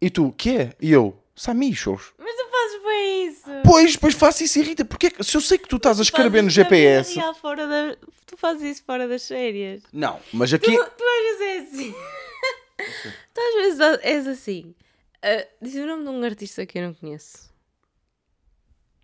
[0.00, 0.72] E tu, que é?
[0.80, 2.12] E eu, samichos.
[2.18, 2.97] Mas tu fazes bem
[3.28, 3.42] isso.
[3.64, 4.84] Pois, pois faço isso e irrita.
[4.84, 7.14] Porque é se eu sei que tu estás a escrever no GPS.
[7.14, 7.96] real, fora da...
[8.26, 9.82] Tu fazes isso fora das férias.
[9.92, 10.76] Não, mas Tu, aqui.
[10.76, 11.94] tu às vezes és assim.
[13.34, 14.74] tu às vezes és assim.
[15.22, 17.48] Ah, diz o nome de um artista que eu não conheço.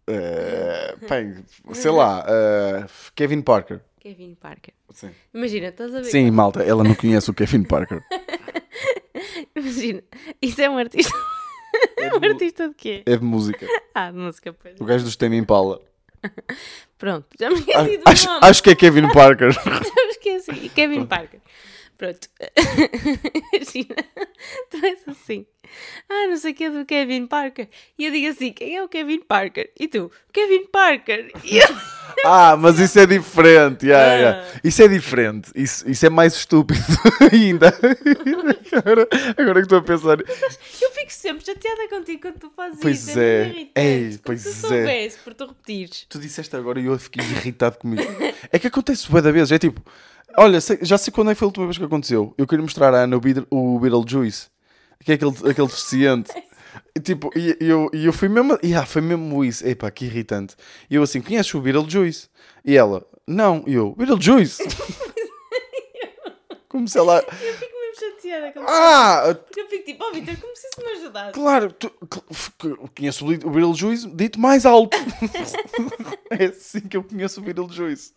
[0.06, 3.80] eh, bem, sei lá, eh, Kevin Parker.
[3.98, 4.74] Kevin Parker.
[4.92, 5.10] Sim.
[5.32, 6.10] Imagina, estás a ver?
[6.10, 8.02] Sim, malta, ela não conhece o Kevin Parker.
[9.56, 10.02] Imagina,
[10.42, 11.12] isso é um artista.
[12.22, 13.02] Um artista de quê?
[13.06, 13.66] É de música.
[13.94, 14.74] Ah, de música, pois.
[14.80, 15.80] O gajo dos Tame Impala.
[16.98, 18.40] Pronto, já me Ah, esqueci do Acho, nome.
[18.42, 19.52] acho que é Kevin Parker.
[19.52, 20.68] Já me esqueci.
[20.70, 21.40] Kevin Parker.
[22.04, 22.28] Pronto.
[23.54, 23.96] Imagina,
[24.70, 25.46] tu és assim.
[26.08, 27.66] Ah, não sei o que é do Kevin Parker.
[27.98, 29.70] E eu digo assim: quem é o Kevin Parker?
[29.80, 31.30] E tu, Kevin Parker.
[31.42, 31.66] Eu,
[32.26, 33.86] Ah, mas isso é diferente.
[33.86, 34.16] yeah, Ah.
[34.16, 34.60] yeah.
[34.62, 35.50] Isso é diferente.
[35.54, 36.78] Isso, isso é mais estúpido
[37.32, 37.68] ainda.
[38.72, 40.20] agora, agora que estou a pensar.
[40.20, 43.18] eu fico sempre chateada contigo quando tu fazes Pois isso.
[43.18, 43.42] é.
[43.46, 43.72] irritante.
[43.76, 44.54] Ei, pois eu é.
[44.54, 46.06] soubesse, por tu repetires.
[46.08, 48.02] Tu disseste agora e eu fiquei irritado comigo.
[48.52, 49.50] É que acontece bué da vez.
[49.50, 49.82] É tipo,
[50.36, 52.34] olha, sei- já sei quando é que foi a última vez que aconteceu.
[52.38, 54.48] Eu queria mostrar à Ana o, Beetle- o Beetlejuice,
[55.04, 56.30] que é aquele, aquele deficiente.
[56.96, 58.58] E, tipo, e eu, e eu fui mesmo.
[58.62, 59.66] E, ah, foi mesmo isso.
[59.66, 60.56] Epá, que irritante.
[60.90, 62.28] E eu assim, conheces o Beetlejuice?
[62.64, 63.62] E ela, não.
[63.66, 64.62] E eu, Beetlejuice?
[66.68, 67.24] Como se ela.
[68.00, 69.34] Mesmo chateada com Ah!
[69.44, 71.32] Porque eu fico tipo, oh Vitor, como se isso me ajudasse.
[71.32, 71.90] Claro, tu,
[72.96, 74.96] conheço o o Beetlejuice dito mais alto.
[76.30, 78.12] é assim que eu conheço o Beetlejuice.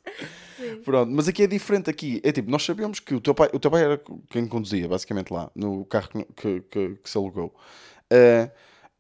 [0.84, 2.20] Pronto, mas aqui é diferente aqui.
[2.24, 5.32] É tipo, nós sabemos que o teu pai, o teu pai era quem conduzia, basicamente
[5.32, 7.54] lá, no carro que, que, que- se alugou.
[8.10, 8.50] Eh,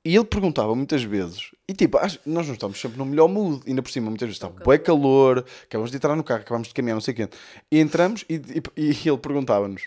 [0.05, 3.81] e ele perguntava muitas vezes, e tipo, nós não estamos sempre no melhor mood, ainda
[3.81, 6.93] por cima, muitas vezes está bem calor, acabamos de entrar no carro, acabamos de caminhar,
[6.95, 7.29] não sei o quê.
[7.71, 8.61] E entramos e, e-
[9.03, 9.81] e ele perguntava-nos: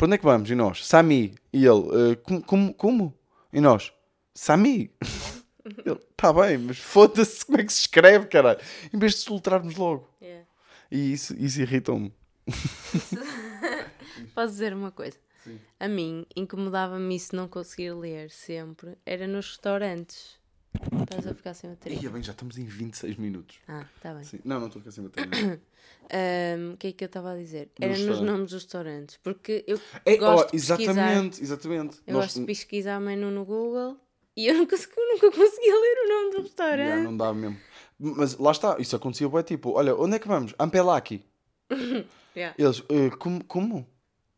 [0.00, 0.50] para onde é que vamos?
[0.50, 1.34] E nós, Sami.
[1.52, 3.18] E ele, "Eh, como, como, como?
[3.52, 3.92] E nós,
[4.34, 4.90] Sami.
[5.84, 8.58] Ele, tá bem, mas foda-se como é que se escreve, caralho.
[8.92, 10.08] Em vez de soltarmos logo.
[10.20, 10.46] Yeah.
[10.90, 12.12] E isso, isso irrita-me.
[14.34, 15.18] Posso dizer uma coisa?
[15.78, 18.96] A mim incomodava-me isso não conseguir ler sempre.
[19.04, 20.39] Era nos restaurantes.
[21.02, 21.98] Estás a ficar sem bateria.
[22.00, 23.58] Ia bem, já estamos em 26 minutos.
[23.68, 24.22] Ah, está bem.
[24.24, 24.40] Sim.
[24.44, 25.60] Não, não estou a ficar sem bateria.
[26.72, 27.70] O que é que eu estava a dizer?
[27.80, 29.16] Era nos nomes dos restaurantes.
[29.18, 30.80] Porque eu É, gosto oh, de pesquisar.
[30.80, 31.98] exatamente, exatamente.
[32.06, 33.96] Eu Nós- gosto de pesquisar menu no Google
[34.36, 37.04] e eu nunca, nunca conseguia ler o nome do restaurante.
[37.04, 37.56] não dá mesmo.
[37.98, 40.54] Mas lá está, isso acontecia bem tipo, olha, onde é que vamos?
[40.58, 41.24] Ampelaki.
[42.36, 42.54] Yeah.
[42.56, 43.44] Eles, "Eh, como?
[43.44, 43.88] como?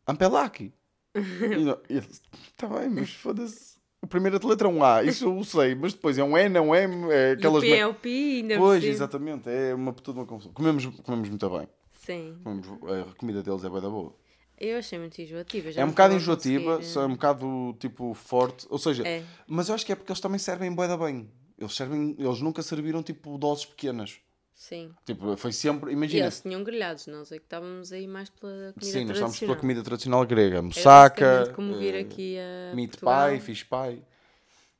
[0.07, 0.73] Ampelaki.
[1.15, 2.21] e não- eles,
[2.57, 3.77] tá bem, mas foda-se.
[4.03, 6.61] A primeira letra é um A, isso eu sei, mas depois é um N, é
[6.61, 7.63] um M, é E o aquelas.
[7.63, 10.51] P é o P, ainda Pois, exatamente, é uma toda uma confusão.
[10.53, 11.67] Comemos, comemos muito bem.
[11.93, 12.67] Sim, Comemos,
[13.09, 14.13] a comida deles é bem da boa.
[14.59, 15.69] eu achei muito enjoativa.
[15.69, 18.67] É um não bocado enjoativa, conseguir, é um bocado tipo forte.
[18.69, 19.23] Ou seja, É.
[19.47, 21.29] mas eu acho que é porque eles também servem bué da bem.
[21.57, 24.19] Eles servem, eles nunca serviram tipo doses pequenas.
[24.55, 24.91] Sim.
[25.05, 26.25] Tipo, foi sempre, E imagina.
[26.25, 29.55] eles tinham grelhados, nós é que estávamos aí mais pela comida Sim, nós estamos pela
[29.55, 30.61] comida tradicional grega.
[30.61, 33.29] Moussaka, como vir eh, aqui a meat Portugal.
[33.31, 34.03] pie, fish pie.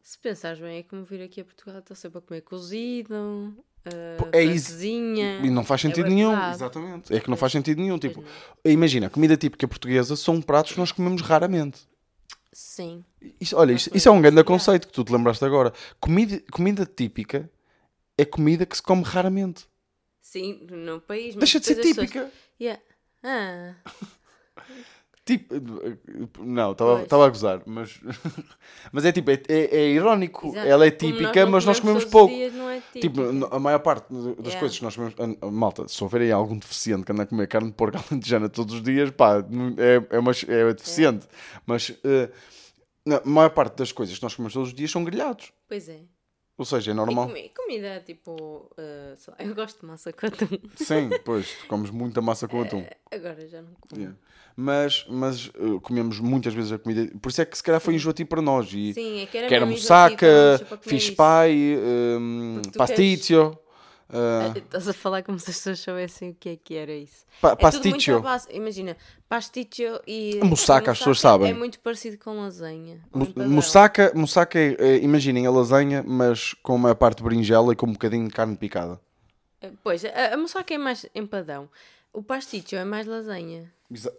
[0.01, 3.15] Se pensares bem, é como vir aqui a Portugal, está sempre a comer cozido,
[3.87, 4.77] uh, é isso.
[4.83, 6.51] E não faz sentido bem nenhum.
[6.51, 7.13] Exatamente.
[7.13, 7.97] É que não faz sentido nenhum.
[7.97, 8.23] Tipo,
[8.65, 11.87] imagina, a comida típica portuguesa são pratos que nós comemos raramente.
[12.51, 13.03] Sim.
[13.39, 15.73] Isso- olha, isto, isso é um grande conceito que tu te lembraste agora.
[15.99, 17.49] Comida, comida típica
[18.17, 19.65] é comida que se come raramente.
[20.21, 21.35] Sim, no país.
[21.35, 22.31] mas Deixa de ser as pessoas- típica.
[22.59, 22.81] Yeah.
[23.23, 23.75] Ah,
[25.25, 25.55] Tipo,
[26.43, 27.97] não, estava a gozar, mas,
[28.91, 30.49] mas é tipo, é, é, é irónico.
[30.49, 30.67] exato.
[30.67, 32.33] Ela é típica, não mas nós comemos pouco.
[32.33, 32.49] é
[32.99, 33.55] Tipo, típica.
[33.55, 34.59] a maior parte das Yeah.
[34.59, 35.15] coisas que nós comemos.
[35.49, 38.75] Malta, se houver aí algum deficiente que anda a comer carne de porco alentejana todos
[38.75, 39.37] os dias, pá,
[39.77, 41.25] é, é, uma, é deficiente.
[41.65, 41.97] Mas
[43.05, 45.53] na- a maior parte das coisas que nós comemos todos os dias são grelhados.
[45.69, 46.01] Pois é.
[46.57, 47.27] Ou seja, é E normal.
[47.27, 48.31] comi- comida tipo.
[48.77, 50.47] uh, eu gosto de massa com atum.
[50.75, 52.85] Sim, pois, comes muita massa com atum.
[53.11, 53.99] Agora já não como.
[54.01, 54.17] Yeah.
[54.55, 57.11] Mas, mas eh, comemos muitas vezes a comida.
[57.19, 58.71] Por isso é que se calhar foi enjoativo para nós.
[58.71, 61.75] E, Sim, é que era que era moussaka, fish pie,
[62.19, 62.61] um.
[62.79, 62.85] Ah,
[64.13, 67.25] uh, Estás a falar como se as pessoas soubessem o que é que era isso.
[67.41, 68.21] pa- É à pasticcio.
[68.21, 68.95] base- Imagina,
[69.27, 70.39] pasticcio e.
[70.43, 71.51] Moussaka, as pessoas sabem.
[71.51, 72.99] É muito parecido com lasanha.
[73.13, 73.49] empadão.
[73.51, 77.93] Moussaka, moussaka é, é, imaginem a lasanha, mas com uma parte berinjela e com um
[77.93, 78.99] bocadinho de carne picada.
[79.61, 81.69] Eh, Pois, a, a moussaka é mais empadão.
[82.13, 83.71] O pasticcio é mais lasanha.
[83.91, 84.13] Exa-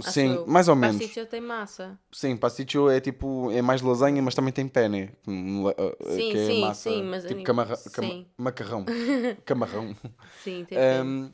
[0.00, 0.46] acho Sim, eu.
[0.46, 0.96] mais ou o menos.
[0.98, 1.98] pasticcio tem massa.
[2.12, 5.10] Sim, pasticcio é tipo, é mais lasanha, mas também tem penne.
[5.26, 8.08] hum, uh, uh, Sim, que é sim, massa, sim, mas a tipo nível- camarra, cama-
[8.08, 8.26] sim.
[8.36, 8.84] macarrão.
[9.44, 9.96] Camarrão.
[10.44, 11.04] Sim, tem pena.
[11.04, 11.32] Um,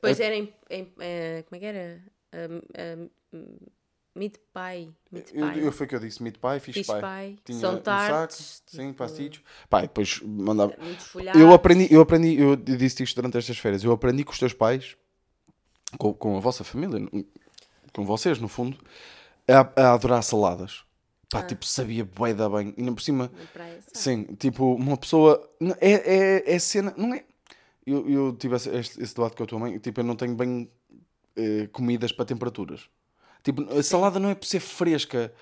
[0.00, 2.02] Pois era em, em- eh, como é que era?
[2.34, 3.56] Um, um,
[4.16, 4.92] meat pie.
[5.12, 5.38] Meat pie.
[5.38, 6.94] eu, eu foi o que eu disse, meat pie, fish, Fish pie.
[7.00, 7.38] pie.
[7.44, 8.62] Tinha São moussaka, tartes.
[8.66, 9.44] sim, tipo.
[9.70, 10.74] Pá, e depois mandava...
[10.76, 11.38] Muito folhado.
[11.38, 14.52] Eu aprendi, eu aprendi, eu disse isto durante estas férias, eu aprendi com os teus
[14.52, 14.96] pais,
[15.98, 17.00] com, com a vossa família,
[17.92, 18.78] com vocês, no fundo,
[19.48, 20.84] a, a adorar saladas.
[21.30, 21.42] Pá, Ah.
[21.44, 22.74] tipo, sabia bué da bem.
[22.76, 23.30] E não por cima,
[23.92, 25.42] sim, tipo, uma pessoa...
[25.80, 26.92] É, é, é cena...
[26.96, 27.24] Não é...
[27.86, 30.70] Eu, eu tive esse, esse debate com a tua mãe, tipo, eu não tenho bem
[31.34, 32.82] eh, comidas para temperaturas.
[33.42, 35.32] Tipo, a salada não é por ser fresca,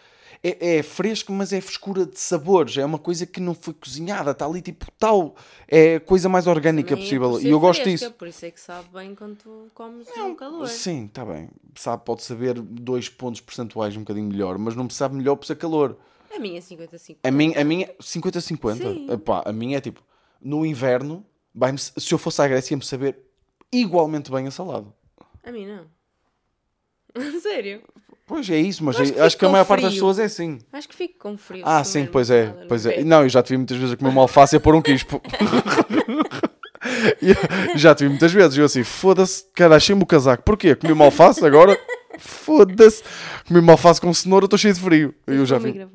[0.43, 2.77] é, é fresco, mas é frescura de sabores.
[2.77, 5.35] É uma coisa que não foi cozinhada, está ali tipo tal.
[5.69, 7.41] É a coisa mais orgânica é possível.
[7.41, 8.19] E eu gosto fresca, disso.
[8.19, 10.69] Por isso é que sabe bem quando tu comes com calor.
[10.69, 11.49] Sim, está bem.
[11.75, 15.47] Sabe, pode saber dois pontos percentuais um bocadinho melhor, mas não me sabe melhor por
[15.47, 15.97] ser calor.
[16.35, 17.21] A minha é 55.
[17.23, 18.77] A minha, a minha 50-50.
[18.77, 19.11] Sim.
[19.11, 20.03] Epá, A minha é tipo,
[20.41, 21.25] no inverno,
[21.77, 23.19] se eu fosse à Grécia, ia-me saber
[23.73, 24.87] igualmente bem a salada.
[25.43, 25.87] A mim não.
[27.41, 27.83] Sério?
[28.31, 30.61] Pois é isso, mas acho que a maior parte das pessoas é assim.
[30.73, 31.65] Acho que fico com frio.
[31.67, 32.47] Ah, sim, comer pois é.
[32.69, 33.03] Pois é.
[33.03, 34.81] Não, eu já te vi muitas vezes a comer uma alface e a pôr um
[34.81, 35.21] quispo.
[37.75, 38.57] Já te vi muitas vezes.
[38.57, 40.45] Eu assim, foda-se, cara, achei-me o casaco.
[40.45, 40.77] Porquê?
[40.77, 41.77] Comi uma alface agora?
[42.19, 43.03] Foda-se.
[43.49, 45.15] Comi uma alface com cenoura, estou cheio de frio.
[45.27, 45.87] Eu já vi.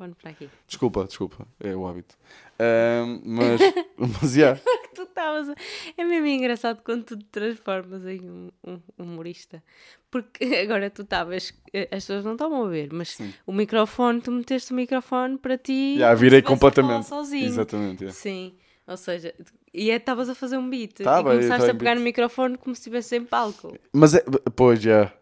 [0.68, 1.46] Desculpa, desculpa.
[1.58, 2.14] É o hábito.
[2.58, 3.60] Ahm, mas,
[4.22, 4.60] mas, yeah.
[4.94, 5.48] Tu estavas.
[5.50, 5.54] a-
[5.96, 9.62] É mesmo engraçado quando tu te transformas em um, um humorista.
[10.10, 11.52] Porque agora tu estavas.
[11.72, 15.58] eh, As pessoas não estavam a ver, mas o microfone, tu meteste o microfone para
[15.58, 15.98] ti.
[15.98, 17.06] Já, se virei completamente.
[17.06, 17.44] Sozinho.
[17.46, 18.04] Exatamente.
[18.04, 18.18] yeah.
[18.18, 18.54] Sim.
[18.86, 19.34] Ou seja,
[19.74, 20.94] e é- estavas a fazer um beat.
[21.02, 21.98] Tava, e começaste a pegar beat.
[21.98, 23.76] no microfone como se estivesse em palco.
[23.92, 25.12] Mas é, pois já.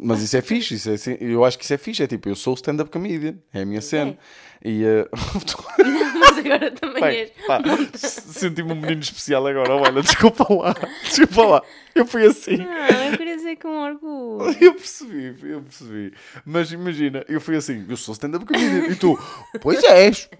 [0.00, 2.00] Mas isso é fixe, isso é, eu acho que isso é fixe.
[2.00, 4.16] É tipo, eu sou stand-up comedian, é a minha cena.
[4.64, 5.06] E eh,
[6.18, 7.18] mas agora também Bem,
[7.92, 8.00] és.
[8.00, 9.74] senti-me um menino especial agora.
[9.74, 11.62] Olha, desculpa lá, desculpa lá.
[11.94, 12.56] Eu fui assim.
[12.56, 14.56] Não, eu queria dizer com orgulho.
[14.58, 16.14] Eu percebi, eu percebi.
[16.46, 18.88] Mas imagina, eu fui assim, eu sou stand-up comedian.
[18.88, 19.18] E tu,
[19.60, 20.30] pois és.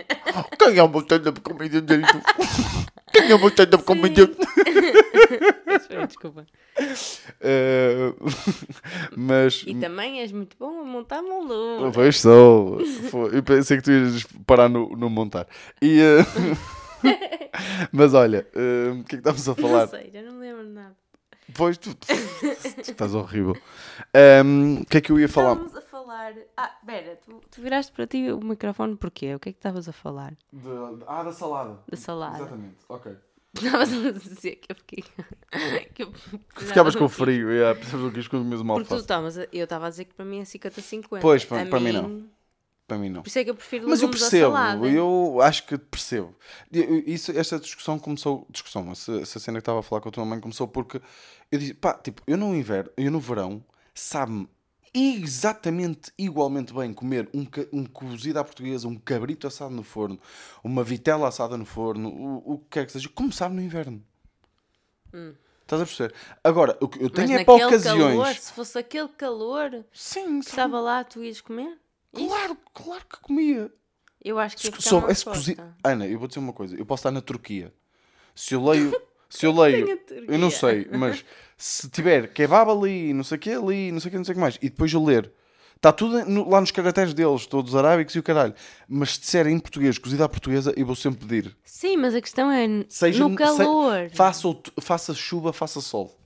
[0.58, 1.80] Quem é o meu stand-up comedian?
[1.80, 2.22] E tu,
[3.12, 4.30] Quem é o meu stand-up comedian?
[6.08, 6.46] Desculpa.
[7.40, 8.12] Eh,
[9.16, 9.64] mas.
[9.66, 11.90] E também és muito bom a montar moldura.
[11.92, 12.80] Pois sou.
[13.32, 14.13] Eu pensei que tu ias
[14.46, 15.46] parar no, no montar.
[15.82, 16.18] E, eh,
[17.92, 19.80] mas olha, eh, o que é que estávamos a falar?
[19.82, 20.96] Não sei, já não me lembro de nada.
[21.54, 22.06] Pois tu, tu
[22.80, 23.54] estás horrível.
[24.14, 25.52] Ehm, O que é que eu ia falar?
[25.52, 26.32] Estávamos a falar.
[26.56, 29.34] Ah, Vera, tu, tu viraste para ti o microfone porquê?
[29.34, 30.32] O que é que estavas a falar?
[30.52, 31.78] De- ah, da salada.
[31.86, 32.38] Da salada.
[32.38, 33.12] Exatamente, ok.
[33.54, 35.04] Estavas a dizer que eu fiquei.
[35.94, 36.12] que eu
[36.56, 39.86] Ficavas com frio, yeah, percebes o que isto mesmo mal Porque tu a- eu estava
[39.86, 41.20] a dizer que para mim é 50-50.
[41.20, 42.24] Pois, para- para mim não.
[42.86, 43.22] Para mim não.
[43.22, 46.36] Por isso é que eu prefiro Mas eu percebo, eu acho que percebo.
[46.70, 50.24] Isso, esta discussão começou, discussão, essa, essa cena que estava a falar com a tua
[50.24, 51.00] mãe começou porque
[51.50, 54.48] eu disse, pá, tipo, eu no inverno, eu no verão, sabe-me
[54.92, 60.20] exatamente igualmente bem comer um, um cozido à portuguesa, um cabrito assado no forno,
[60.62, 64.04] uma vitela assada no forno, o, o que quer que seja, como sabe no inverno.
[65.62, 66.14] Estás a perceber?
[66.42, 67.10] Agora, o que eu Hum.
[67.16, 68.18] Mas tenho é para ocasiões.
[68.18, 70.38] calor, se fosse aquele calor, Sim, sabe?
[70.40, 71.78] estava lá, tu ias comer?
[72.14, 73.70] Claro, claro que comia.
[74.24, 75.76] Eu acho que Se ia ficar disposta.
[75.84, 76.74] Ana, eu vou dizer uma coisa.
[76.76, 77.72] Eu posso estar na Turquia.
[78.34, 78.92] Se eu leio.
[79.28, 79.84] Se eu leio.
[79.84, 80.24] Tem a Turquia.
[80.34, 81.24] Eu não sei, mas
[81.58, 84.32] se tiver kebab ali, não sei o que ali, não sei o que, não sei
[84.32, 85.30] o que mais, e depois eu ler.
[85.76, 88.54] Está tudo no- lá nos caracteres deles, todos arábicos e o caralho.
[88.88, 91.54] Mas se disser em português, cozida à portuguesa, eu vou sempre pedir.
[91.62, 94.08] Sim, mas a questão é n- Seja, no calor.
[94.08, 96.16] se- faça, o- faça chuva, faça sol.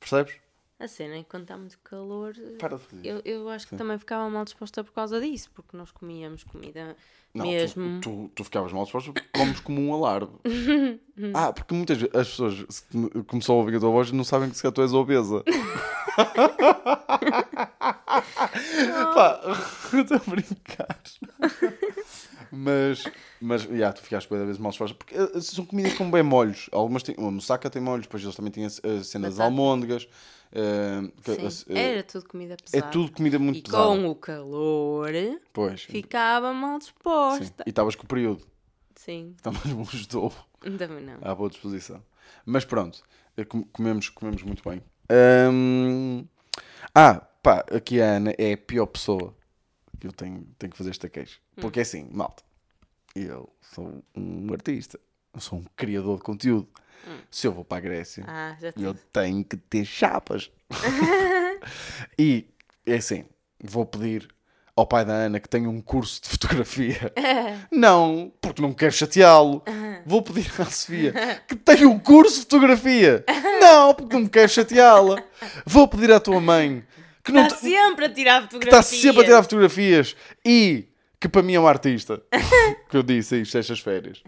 [0.00, 0.34] Percebes?
[0.82, 3.06] A cena é que quando está muito calor, Para de fazer.
[3.06, 6.96] eu, eu acho que também ficava mal disposta por causa disso, porque nós comíamos comida
[7.32, 8.00] Não, mesmo.
[8.00, 10.32] Tu, tu, tu ficavas mal disposto porque comes como um alarme.
[11.34, 12.84] ah, porque muitas vezes as pessoas
[13.28, 15.44] começam a ouvir a tua voz e não sabem que se tu és obesa.
[19.14, 19.40] Pá,
[19.94, 21.00] estou a brincar.
[22.50, 23.04] mas,
[23.40, 26.68] mas, já, tu ficaste bem vezes mal disposta porque eh, são comidas com bem molhos.
[26.72, 30.08] Algumas têm, a moussaka tem molhos, depois eles também têm a, a cena das almôndegas.
[30.52, 32.90] Que- Sim, eh, era tudo comida é pesada.
[32.92, 33.84] tudo comida muito E pesada.
[33.84, 35.10] com o calor,
[35.52, 35.82] Pois.
[35.82, 36.86] ficava mal Sim.
[36.86, 37.64] disposta.
[37.66, 38.46] E estavas com o período.
[38.94, 40.32] Sim, Também não ajudou.
[40.78, 41.18] também não.
[41.22, 42.02] à boa disposição.
[42.44, 43.02] Mas pronto,
[43.36, 44.82] eh, com- comemos, comemos muito bem.
[45.50, 46.24] Hum,
[46.94, 49.34] Ah, pá, aqui a Ana é a pior pessoa
[49.98, 51.38] que eu tenho, tenho que fazer esta queixa.
[51.56, 52.42] Porque é assim, malta,
[53.14, 55.00] eu sou um artista,
[55.32, 56.68] eu sou um criador de conteúdo.
[57.30, 59.00] Se eu vou para a Grécia, Ah, eu te...
[59.12, 60.50] tenho que ter chapas.
[62.18, 62.46] e
[62.86, 63.24] é assim,
[63.62, 64.28] vou pedir
[64.74, 67.12] ao pai da Ana que tenha um curso de fotografia.
[67.70, 69.62] Não, porque não quero chateá-lo.
[70.06, 71.12] Vou pedir à Sofia
[71.46, 73.24] que tenha um curso de fotografia.
[73.60, 75.22] Não, porque não quero chateá-la.
[75.64, 76.82] Vou pedir à tua mãe
[77.22, 78.86] que não Está sempre a tirar que fotografias.
[78.86, 80.88] está sempre a tirar fotografias e
[81.20, 82.20] que para mim é um artista.
[82.90, 84.24] que eu disse isto estas férias.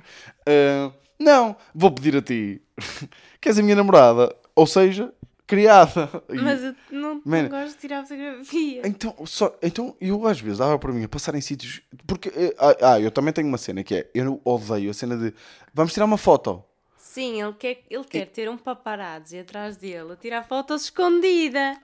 [0.46, 2.62] Ah, não, vou pedir a ti
[3.40, 5.12] que és a minha namorada, ou seja,
[5.46, 6.08] criada.
[6.28, 7.48] E- Mas eu não, não Man.
[7.48, 8.82] gosto de tirar fotografia.
[8.86, 11.82] então, só, então, eu às vezes dava para mim a passar em sítios.
[12.06, 15.16] Porque, eh, ah, ah, eu também tenho uma cena que é: eu odeio a cena
[15.16, 15.32] de
[15.72, 16.62] vamos tirar uma foto.
[16.96, 21.76] Sim, ele quer, ele quer ter um paparazzi atrás dele a tirar fotos escondida.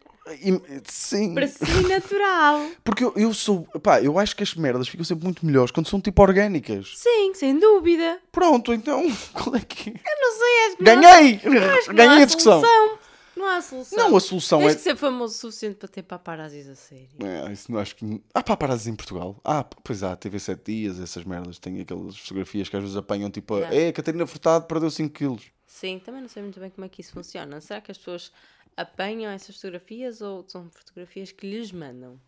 [0.86, 1.34] Sim.
[1.34, 2.70] Para si natural.
[2.84, 3.62] Porque eu, eu sou.
[3.82, 6.92] Pá, eu acho que as merdas ficam sempre muito melhores quando são tipo orgânicas.
[6.96, 8.20] Sim, sem dúvida.
[8.30, 9.02] Pronto, então.
[9.32, 9.90] Qual é que.
[9.90, 9.92] é?
[9.92, 11.40] Eu não sei, acho que não há- Ganhei!
[11.42, 12.60] eu acho que não Ganhei há a discussão.
[12.60, 12.98] solução.
[13.36, 13.98] Não há solução.
[13.98, 14.74] Não, a solução Tens é.
[14.74, 17.08] que ser famoso o suficiente para ter paparazzis a sério.
[17.24, 18.22] É, isso não acho que.
[18.34, 19.40] Há paparazzis em Portugal.
[19.42, 21.58] Ah, pois há, TV 7 dias, essas merdas.
[21.58, 23.56] Tem aquelas fotografias que às vezes apanham tipo.
[23.58, 25.42] É, a Catarina Furtado perdeu 5 quilos.
[25.66, 27.58] Sim, também não sei muito bem como é que isso funciona.
[27.62, 28.30] Será que as pessoas
[28.76, 32.20] apanham essas fotografias ou são fotografias que lhes mandam?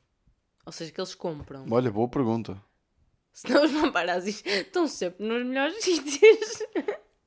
[0.65, 1.67] Ou seja, que eles compram.
[1.71, 2.61] Olha, boa pergunta.
[3.33, 6.63] Senão os paparazzis estão sempre nos melhores sítios.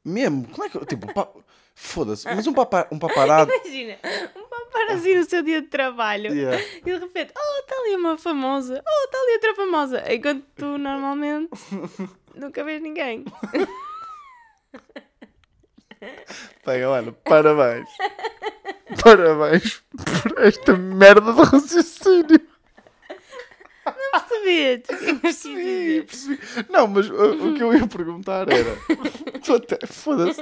[0.04, 0.48] Mesmo?
[0.50, 0.86] Como é que.
[0.86, 1.30] Tipo, pa...
[1.74, 2.26] foda-se.
[2.26, 2.88] Mas um, papa...
[2.92, 3.52] um paparazzi.
[3.52, 3.98] Imagina,
[4.36, 6.64] um paparazzi no seu dia de trabalho Yeah.
[6.78, 10.14] e de repente, oh, está ali uma famosa, oh, está ali outra famosa.
[10.14, 11.50] Enquanto tu normalmente
[12.36, 13.26] nunca vês ninguém.
[16.64, 17.90] Pega, olha, parabéns.
[19.04, 22.42] Parabéns por esta merda de raciocínio.
[24.12, 24.84] Percebi?
[25.22, 26.40] Percebi, percebi.
[26.70, 28.76] Não, mas uh, o que eu ia perguntar era.
[29.44, 29.86] Tu até.
[29.86, 30.42] Foda-se.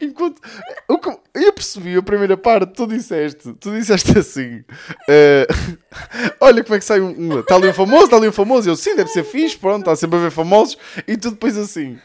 [0.00, 0.40] Enquanto.
[0.88, 3.52] O que, eu percebi a primeira parte, tu disseste.
[3.54, 4.64] Tu disseste assim.
[5.08, 5.46] eh,
[6.40, 7.40] olha como é que sai um.
[7.40, 8.68] Está ali um famoso, está ali um famoso.
[8.68, 10.78] Eu sim, deve ser fixe, pronto, está sempre a ver famosos.
[11.08, 11.98] E tu depois assim.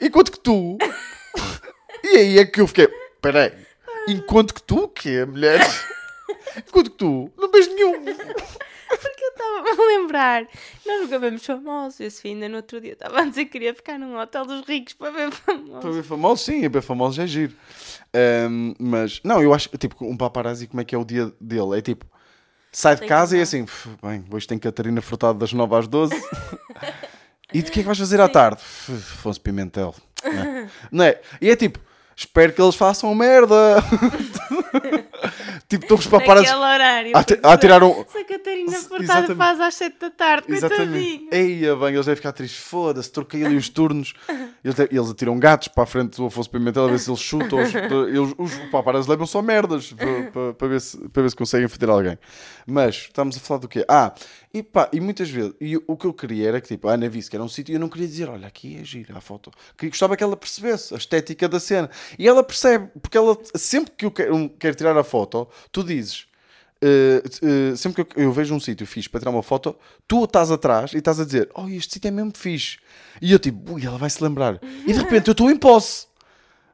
[0.00, 0.76] Enquanto que tu.
[2.02, 2.88] E aí é que eu fiquei.
[3.22, 3.52] Peraí.
[4.08, 5.60] Enquanto que tu, que é mulher.
[6.56, 8.02] Enquanto que tu, não vês nenhum.
[8.04, 10.46] Porque eu estava a lembrar.
[10.84, 12.00] Nós nunca vemos famosos.
[12.00, 14.66] Esse fim ainda no outro dia estava a dizer que queria ficar num hotel dos
[14.66, 15.94] ricos para ver Para famosos.
[15.96, 17.54] ver famosos, sim, ver famosos é giro.
[18.12, 21.78] Ahm, mas, não, eu acho, tipo, um paparazzi, como é que é o dia dele?
[21.78, 22.04] É tipo,
[22.72, 25.86] sai de casa e é assim, "Pff, bem, hoje tem Catarina Furtado das 9 às
[25.86, 26.12] 12.
[27.54, 28.56] e de que é que vais fazer à tarde?
[28.60, 29.94] "Pff, Afonso Pimentel.
[30.24, 30.70] Não é?
[30.90, 31.20] Não é?
[31.40, 31.78] E é tipo,
[32.20, 33.82] espero que eles façam merda.
[35.68, 37.16] tipo, estão os paparazzi Naquele horário.
[37.16, 38.04] a, ti- a tirar um...
[38.08, 41.28] Se a Catarina Furtado faz às 7 da tarde, Exatamente.
[41.30, 42.60] Eia, bem, eles devem ficar tristes.
[42.60, 44.14] Foda-se, troquei ali os turnos.
[44.64, 47.58] Eles, eles atiram gatos para a frente do Afonso Pimentel a ver se eles chutam.
[47.62, 51.36] Os, eles, os paparazzi levam só merdas para, para, para ver se, para ver se
[51.36, 52.18] conseguem foder alguém.
[52.66, 53.84] Mas estamos a falar do quê?
[53.88, 54.12] Ah,
[54.52, 57.08] e pá, e muitas vezes, e o que eu queria era que tipo, a Ana
[57.08, 59.20] visse que era um sítio e eu não queria dizer, olha, aqui é gira a
[59.20, 59.50] foto.
[59.76, 61.88] Queria, gostava que ela percebesse a estética da cena.
[62.18, 66.28] E ela percebe, porque ela, sempre que eu quero, quero tirar a foto, tu dizes.
[66.82, 69.76] Uh, uh, sempre que eu, eu vejo um sítio fixe para tirar uma foto,
[70.08, 72.78] tu estás atrás e estás a dizer: Oh, este sítio é mesmo fixe.
[73.20, 74.58] E eu tipo, ui, ela vai se lembrar.
[74.86, 76.06] E de repente eu estou em posse.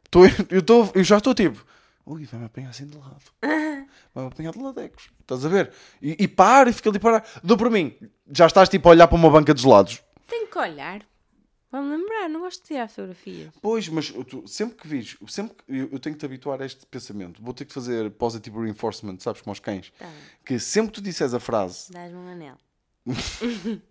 [0.09, 1.64] Tô, eu, tô, eu já estou tipo,
[2.05, 3.16] ui, vai-me apanhar assim de lado.
[4.14, 5.11] Vai-me apanhar de ladecos.
[5.20, 5.72] Estás a ver?
[6.01, 7.24] E, e para, e fica ali para.
[7.43, 7.93] Dou para mim.
[8.30, 10.01] Já estás tipo a olhar para uma banca de gelados.
[10.28, 11.01] Tenho que olhar.
[11.77, 13.53] Vamos lembrar, não gosto de tirar fotografias.
[13.61, 16.64] Pois, mas tu, sempre que vis, sempre que eu, eu tenho que te habituar a
[16.64, 17.43] este pensamento.
[17.43, 19.93] Vou ter que fazer positive reinforcement, sabes, como aos cães.
[19.99, 20.09] Tá.
[20.45, 22.57] Que sempre que tu disseres a frase Dás-me um anel.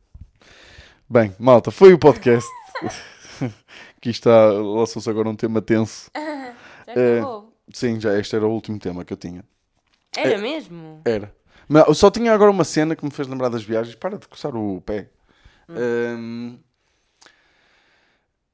[1.08, 2.50] Bem, malta, foi o podcast.
[3.98, 6.10] Aqui está, lançou-se agora um tema tenso.
[6.16, 7.20] Já É.
[7.20, 7.54] acabou.
[7.74, 9.44] Sim, já este era o último tema que eu tinha.
[10.16, 11.02] Era mesmo?
[11.04, 11.36] Era.
[11.68, 13.96] Mas eu só tinha agora uma cena que me fez lembrar das viagens.
[13.96, 15.10] Para de coçar o pé.
[15.68, 16.60] Hum,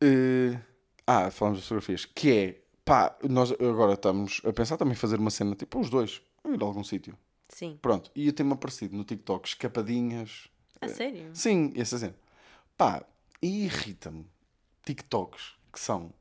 [0.01, 0.59] eh,
[1.05, 2.05] ah, falamos de fotografias.
[2.05, 6.21] Que é, pá, nós agora estamos a pensar também fazer uma cena tipo os dois,
[6.45, 7.17] ir a algum sítio.
[7.49, 7.77] Sim.
[7.81, 10.47] Pronto, e eu tenho-me aparecido no TikTok escapadinhas.
[10.79, 11.29] A sério?
[11.33, 12.15] Sim, essa cena.
[12.77, 13.05] Pá,
[13.41, 14.25] e irrita-me
[14.83, 16.13] TikToks que são.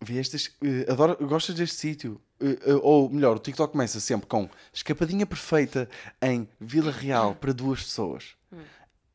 [0.00, 0.56] vê estas.
[0.88, 2.20] ah, adoro, gostas deste sítio?
[2.40, 5.88] Ah, ah, ou melhor, o TikTok começa sempre com escapadinha perfeita
[6.22, 8.36] em Vila Real para duas pessoas.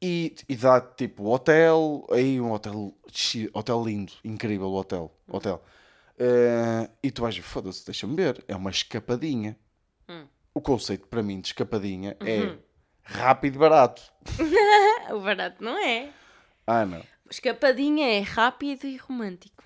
[0.02, 2.94] E, e dá tipo hotel, aí um hotel,
[3.54, 5.12] hotel lindo, incrível o hotel.
[5.28, 5.64] hotel.
[6.20, 9.58] Ah, e tu vais, foda-se, deixa-me ver, é uma escapadinha.
[10.54, 12.58] O conceito para mim de escapadinha é
[13.04, 14.02] rápido e barato.
[15.14, 16.12] o barato não é.
[16.66, 17.04] Ah, não.
[17.30, 19.64] Escapadinha é rápido e romântico.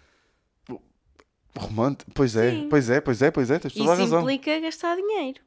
[1.57, 2.11] Romântico?
[2.13, 2.69] Pois é, Sim.
[2.69, 4.21] pois é, pois é, pois é, tens toda a Isso razão.
[4.21, 5.41] implica gastar dinheiro.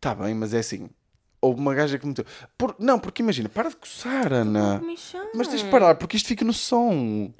[0.00, 0.88] Tá bem, mas é assim.
[1.42, 2.24] Houve uma gaja que meteu.
[2.58, 2.76] Por...
[2.78, 4.78] Não, porque imagina, para de coçar, Ana.
[4.78, 5.30] Comichão.
[5.34, 7.32] Mas tens de parar, porque isto fica no som.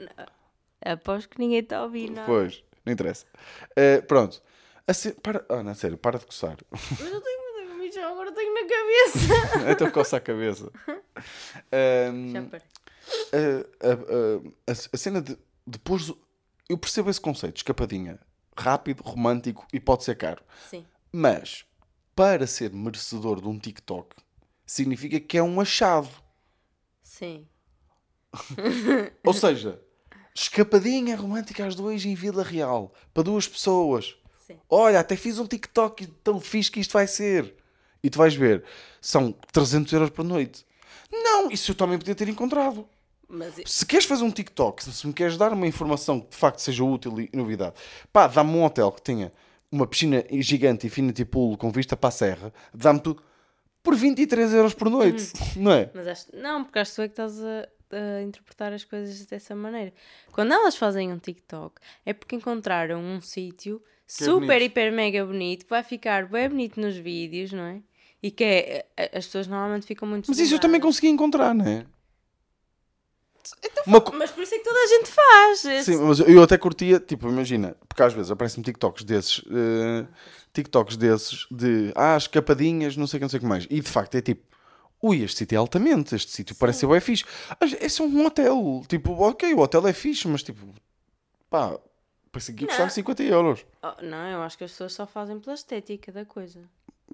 [0.85, 2.27] Aposto que ninguém está a ouvir nada.
[2.27, 3.27] Pois, não interessa.
[3.77, 4.43] Eh, pronto.
[4.89, 5.45] A ce- para...
[5.51, 6.57] Ana, sério, para de coçar.
[6.71, 9.69] Mas eu tenho comichão, agora tenho na cabeça.
[9.71, 10.71] então coça a cabeça.
[12.33, 12.67] Já parei.
[13.33, 15.37] a, a- a- a- a cena de
[15.67, 16.13] depois
[16.69, 18.19] eu percebo esse conceito, escapadinha,
[18.57, 20.43] rápido, romântico e pode ser caro.
[20.69, 20.87] Sim.
[21.13, 21.65] Mas
[22.15, 24.17] para ser merecedor de um TikTok
[24.71, 26.09] significa que é um achado.
[27.03, 27.45] Sim.
[29.27, 29.81] Ou seja,
[30.33, 34.17] escapadinha romântica às dois em Vila Real para duas pessoas.
[34.47, 34.59] Sim.
[34.69, 37.57] Olha, até fiz um TikTok tão fixe que isto vai ser.
[38.03, 38.65] E tu vais ver,
[39.01, 40.65] são 300 euros por noite.
[41.11, 42.89] Não, isso eu também podia ter encontrado.
[43.29, 46.61] Mas Se queres fazer um TikTok, se me queres dar uma informação que de facto
[46.61, 47.75] seja útil e novidade,
[48.13, 49.33] pá, dá-me um hotel que tenha
[49.71, 53.23] uma piscina gigante, infinity pool com vista para a serra, dá-me tudo
[53.83, 55.91] por 23 euros por noite, não é?
[55.95, 59.25] Mas acho, não, porque acho que tu é que estás a, a interpretar as coisas
[59.27, 59.93] dessa maneira.
[60.33, 63.83] Quando elas fazem um TikTok, é porque encontraram um sítio
[64.21, 64.63] é super, bonito.
[64.63, 67.81] hiper, mega bonito, que vai ficar bem bonito nos vídeos, não é?
[68.23, 71.67] E que é, as pessoas normalmente ficam muito Mas isso eu também consegui encontrar, não
[71.67, 71.87] é?
[73.87, 75.65] Uma co- Mas por isso é que toda a gente faz.
[75.65, 80.07] esse- Sim, mas eu até curtia, tipo, imagina, porque às vezes aparecem-me TikToks desses, eh,
[80.53, 83.67] TikToks desses de ah, escapadinhas, não sei o que, não sei o que mais.
[83.71, 84.43] E de facto é tipo,
[85.03, 87.25] ui, este sítio é altamente, este sítio parece ser bem fixe.
[87.81, 90.67] Esse é um hotel, tipo, ok, o hotel é fixe, mas tipo,
[91.49, 91.79] pá,
[92.31, 92.93] parece que ia custar Não.
[92.93, 93.65] 50 euros.
[93.83, 96.61] Oh, não, eu acho que as pessoas só fazem pela estética da coisa.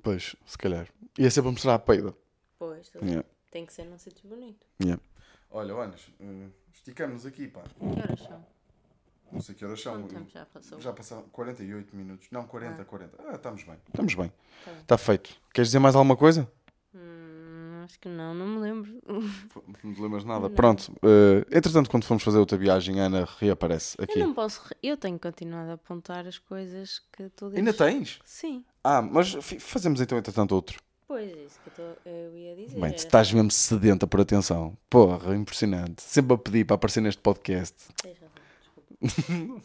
[0.03, 0.89] Pois, se calhar.
[1.18, 2.12] Ia ser para mostrar a peida.
[2.59, 4.66] Pois, Yeah, tem que ser num sítio bonito.
[4.83, 5.01] yeah.
[5.57, 7.63] Olha, Anas, eh, esticamos aqui, pá.
[7.63, 8.45] Que horas são?
[9.33, 9.95] Não sei que horas são.
[10.03, 10.81] Quanto tempo já passou?
[10.81, 12.29] Já passaram 48 minutos.
[12.31, 13.17] Não, 40, 40.
[13.27, 13.77] Ah, estamos bem.
[13.89, 14.29] Estamos bem.
[14.65, 14.81] Tá bem.
[14.83, 15.31] Está feito.
[15.55, 16.47] Queres dizer mais alguma coisa?
[16.95, 19.01] Hum, acho que não, não me lembro.
[19.83, 20.51] Não te lembras nada?
[20.51, 20.93] Pronto.
[21.03, 24.19] eh, entretanto, quando formos fazer outra viagem, a Ana reaparece aqui.
[24.21, 24.61] Eu não posso.
[24.69, 27.59] re- Eu tenho continuado a apontar as coisas que tu dizes.
[27.59, 28.21] Ainda tens?
[28.25, 28.63] Sim.
[28.85, 30.79] Ah, mas fi- fazemos então, entretanto, outro.
[31.09, 32.81] Pois, é isso que eu, tô- eu ia dizer.
[32.81, 34.77] Bem, tu estás mesmo sedenta por atenção.
[34.91, 36.03] Porra, impressionante.
[36.03, 37.75] Sempre a pedir para aparecer neste podcast.
[38.03, 38.27] Deixa.
[39.03, 39.61] Estou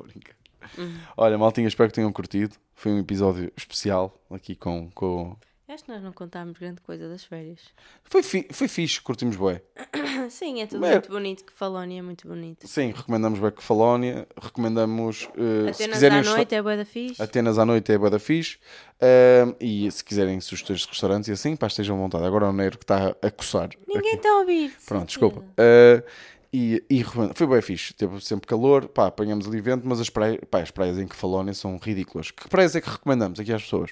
[0.00, 0.36] a brincar.
[0.78, 0.98] Uhum.
[1.16, 2.56] Olha, maltinha, espero que tenham curtido.
[2.74, 4.88] Foi um episódio especial aqui com.
[4.94, 5.36] com...
[5.74, 7.58] Acho que nós não contámos grande coisa das férias.
[8.04, 8.46] Foi, fi...
[8.52, 9.60] Foi fixe, curtimos bué.
[10.30, 11.44] Sim, é tudo Mas- muito bonito.
[11.44, 12.68] Que Falónia é muito bonito.
[12.68, 17.20] Sim, recomendamos Beco Falónia, recomendamos eh, se Atenas quiserem à noite é boa da fixe.
[17.20, 18.58] Atenas à noite é bué da fixe
[19.00, 22.24] Ahm, e se quiserem sugestões de restaurantes e assim, pá, estejam à vontade.
[22.24, 23.70] Agora é o Neiro que está a coçar.
[23.88, 24.72] Ninguém está a ouvir.
[24.86, 25.44] Pronto, desculpa.
[25.58, 26.04] Ah,
[26.52, 27.02] e, e
[27.34, 27.92] foi bem fixe.
[27.92, 31.52] Teve sempre calor, pá, apanhamos ali vento, mas as praias, pá, as praias em Kefalónia
[31.52, 32.30] são ridículas.
[32.30, 33.90] Que praias é que recomendamos aqui às pessoas?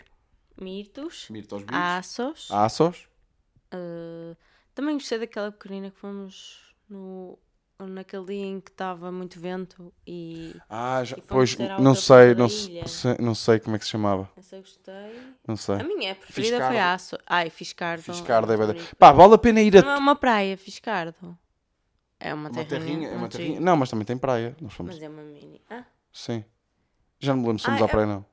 [0.60, 2.48] Mirtos, Mirtos Beach, Aços.
[2.50, 3.08] Aços,
[3.74, 4.36] Uh,
[4.74, 7.38] também gostei daquela pequenina que fomos no,
[7.80, 12.44] naquele dia em que estava muito vento e Ah, já, E pois, não sei, não
[12.46, 12.86] da se- ilha.
[12.86, 14.30] se- não sei como é que se chamava.
[14.36, 15.22] essa gostei.
[15.48, 15.76] Não sei.
[15.76, 16.66] A minha preferida Fiscardo.
[16.74, 17.18] foi Aço.
[17.26, 18.02] Ai, Fiscardo.
[18.02, 18.94] Fiscardo é bonito.
[18.96, 21.38] Pá, vale a pena ir a Não é uma praia, Fiscardo.
[22.20, 22.68] É uma, Uma terrinha.
[22.86, 23.58] terrinha, é uma terrinha.
[23.60, 24.54] Não, mas também tem praia.
[24.60, 24.94] Nós fomos.
[24.94, 25.62] Mas é uma mini.
[25.70, 26.44] Ah, Sim.
[27.18, 28.31] Já não me lembro se fomos Ah, à é- praia, não.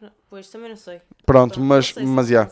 [0.00, 0.10] Não.
[0.28, 1.00] Pois, também não sei.
[1.24, 2.48] Pronto, mas, sei, mas já.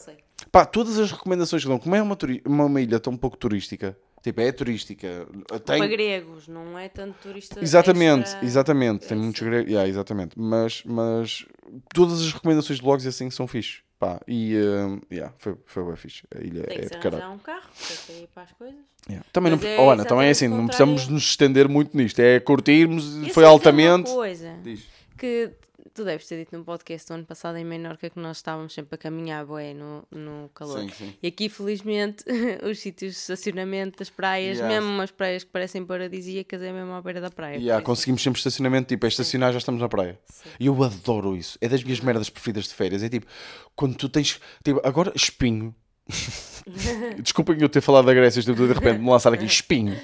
[0.51, 3.97] Pá, todas as recomendações que dão, como é uma, uma, uma ilha tão pouco turística,
[4.23, 5.27] tipo, é turística,
[5.65, 5.79] tem.
[5.79, 7.61] Para gregos, não é tanto turista.
[7.61, 9.07] Exatamente, extra- exatamente.
[9.07, 9.51] Tem muitos assim.
[9.51, 9.71] gregos.
[9.71, 10.39] Yeah, exatamente.
[10.39, 11.47] Mas, mas
[11.95, 13.81] todas as recomendações de blogs assim são fixe.
[13.99, 16.25] Pá, e uh, yeah, foi, foi bem fixe.
[16.35, 17.35] A ilha Tem é de caralho.
[17.35, 17.69] um carro
[18.05, 18.81] para ir para as coisas.
[19.09, 19.25] Yeah.
[19.33, 22.19] Também não, é oh, Ana, também é assim, não precisamos nos estender muito nisto.
[22.19, 24.11] É curtirmos, Eu foi tem altamente.
[24.11, 24.83] Uma coisa Diz.
[25.17, 25.53] que
[25.93, 28.95] tu deves ter dito no podcast do ano passado em Menorca que nós estávamos sempre
[28.95, 30.81] a caminhar bué no, no calor.
[30.81, 31.15] Sim, sim.
[31.23, 32.25] E aqui, felizmente,
[32.69, 34.75] os sítios de estacionamento das praias, Yeah.
[34.81, 37.57] mesmo umas praias que parecem paradisíacas, é mesmo à beira da praia.
[37.57, 40.19] Yeah, conseguimos sempre estacionamento, tipo, é estacionar já estamos na praia.
[40.27, 40.51] Sim.
[40.61, 41.59] E eu adoro isso.
[41.61, 43.03] É das minhas merdas preferidas de férias.
[43.03, 43.27] É tipo,
[43.75, 44.41] quando tu tens.
[44.65, 45.75] Tipo, agora, espinho.
[47.23, 49.95] Desculpem eu ter falado da Grécia, estou de repente me lançar aqui espinho.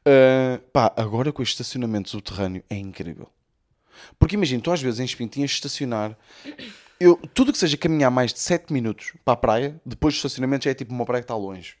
[0.00, 3.30] Uh, pá, agora com este estacionamento subterrâneo é incrível.
[4.18, 6.16] Porque imagina, tu às vezes em espinho tinhas de estacionar.
[7.00, 10.64] Eu, tudo que seja caminhar mais de 7 minutos para a praia, depois do estacionamento
[10.64, 11.76] já é tipo uma praia que está longe.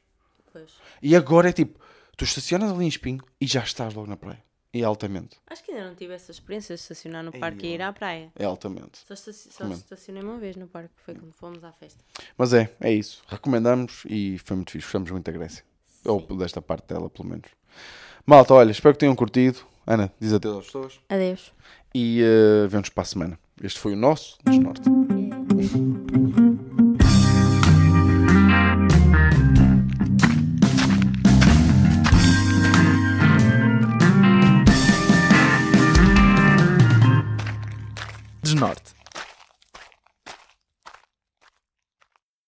[0.52, 0.70] Pois.
[1.02, 1.78] E agora é tipo,
[2.16, 4.42] tu estacionas ali em espinho e já estás logo na praia.
[4.72, 5.38] E é altamente.
[5.48, 8.30] Acho que ainda não tive essa experiência de estacionar no parque e ir à praia.
[8.38, 8.98] É altamente.
[9.08, 12.04] Só, estaci- só estacionei uma vez no parque, foi quando fomos à festa.
[12.36, 13.22] Mas é, é isso.
[13.26, 14.84] Recomendamos e foi muito fixe.
[14.86, 15.64] Gostamos muito da Grécia.
[16.04, 17.46] Ou desta parte dela, pelo menos.
[18.26, 19.60] Malta, olha, espero que tenham curtido.
[19.86, 21.00] Ana, diz adeus às pessoas.
[21.08, 21.50] Adeus
[21.94, 23.38] e eh, uh, vemos para a semana.
[23.62, 24.88] Este foi o nosso Desnorte.
[38.42, 38.97] Desnorte.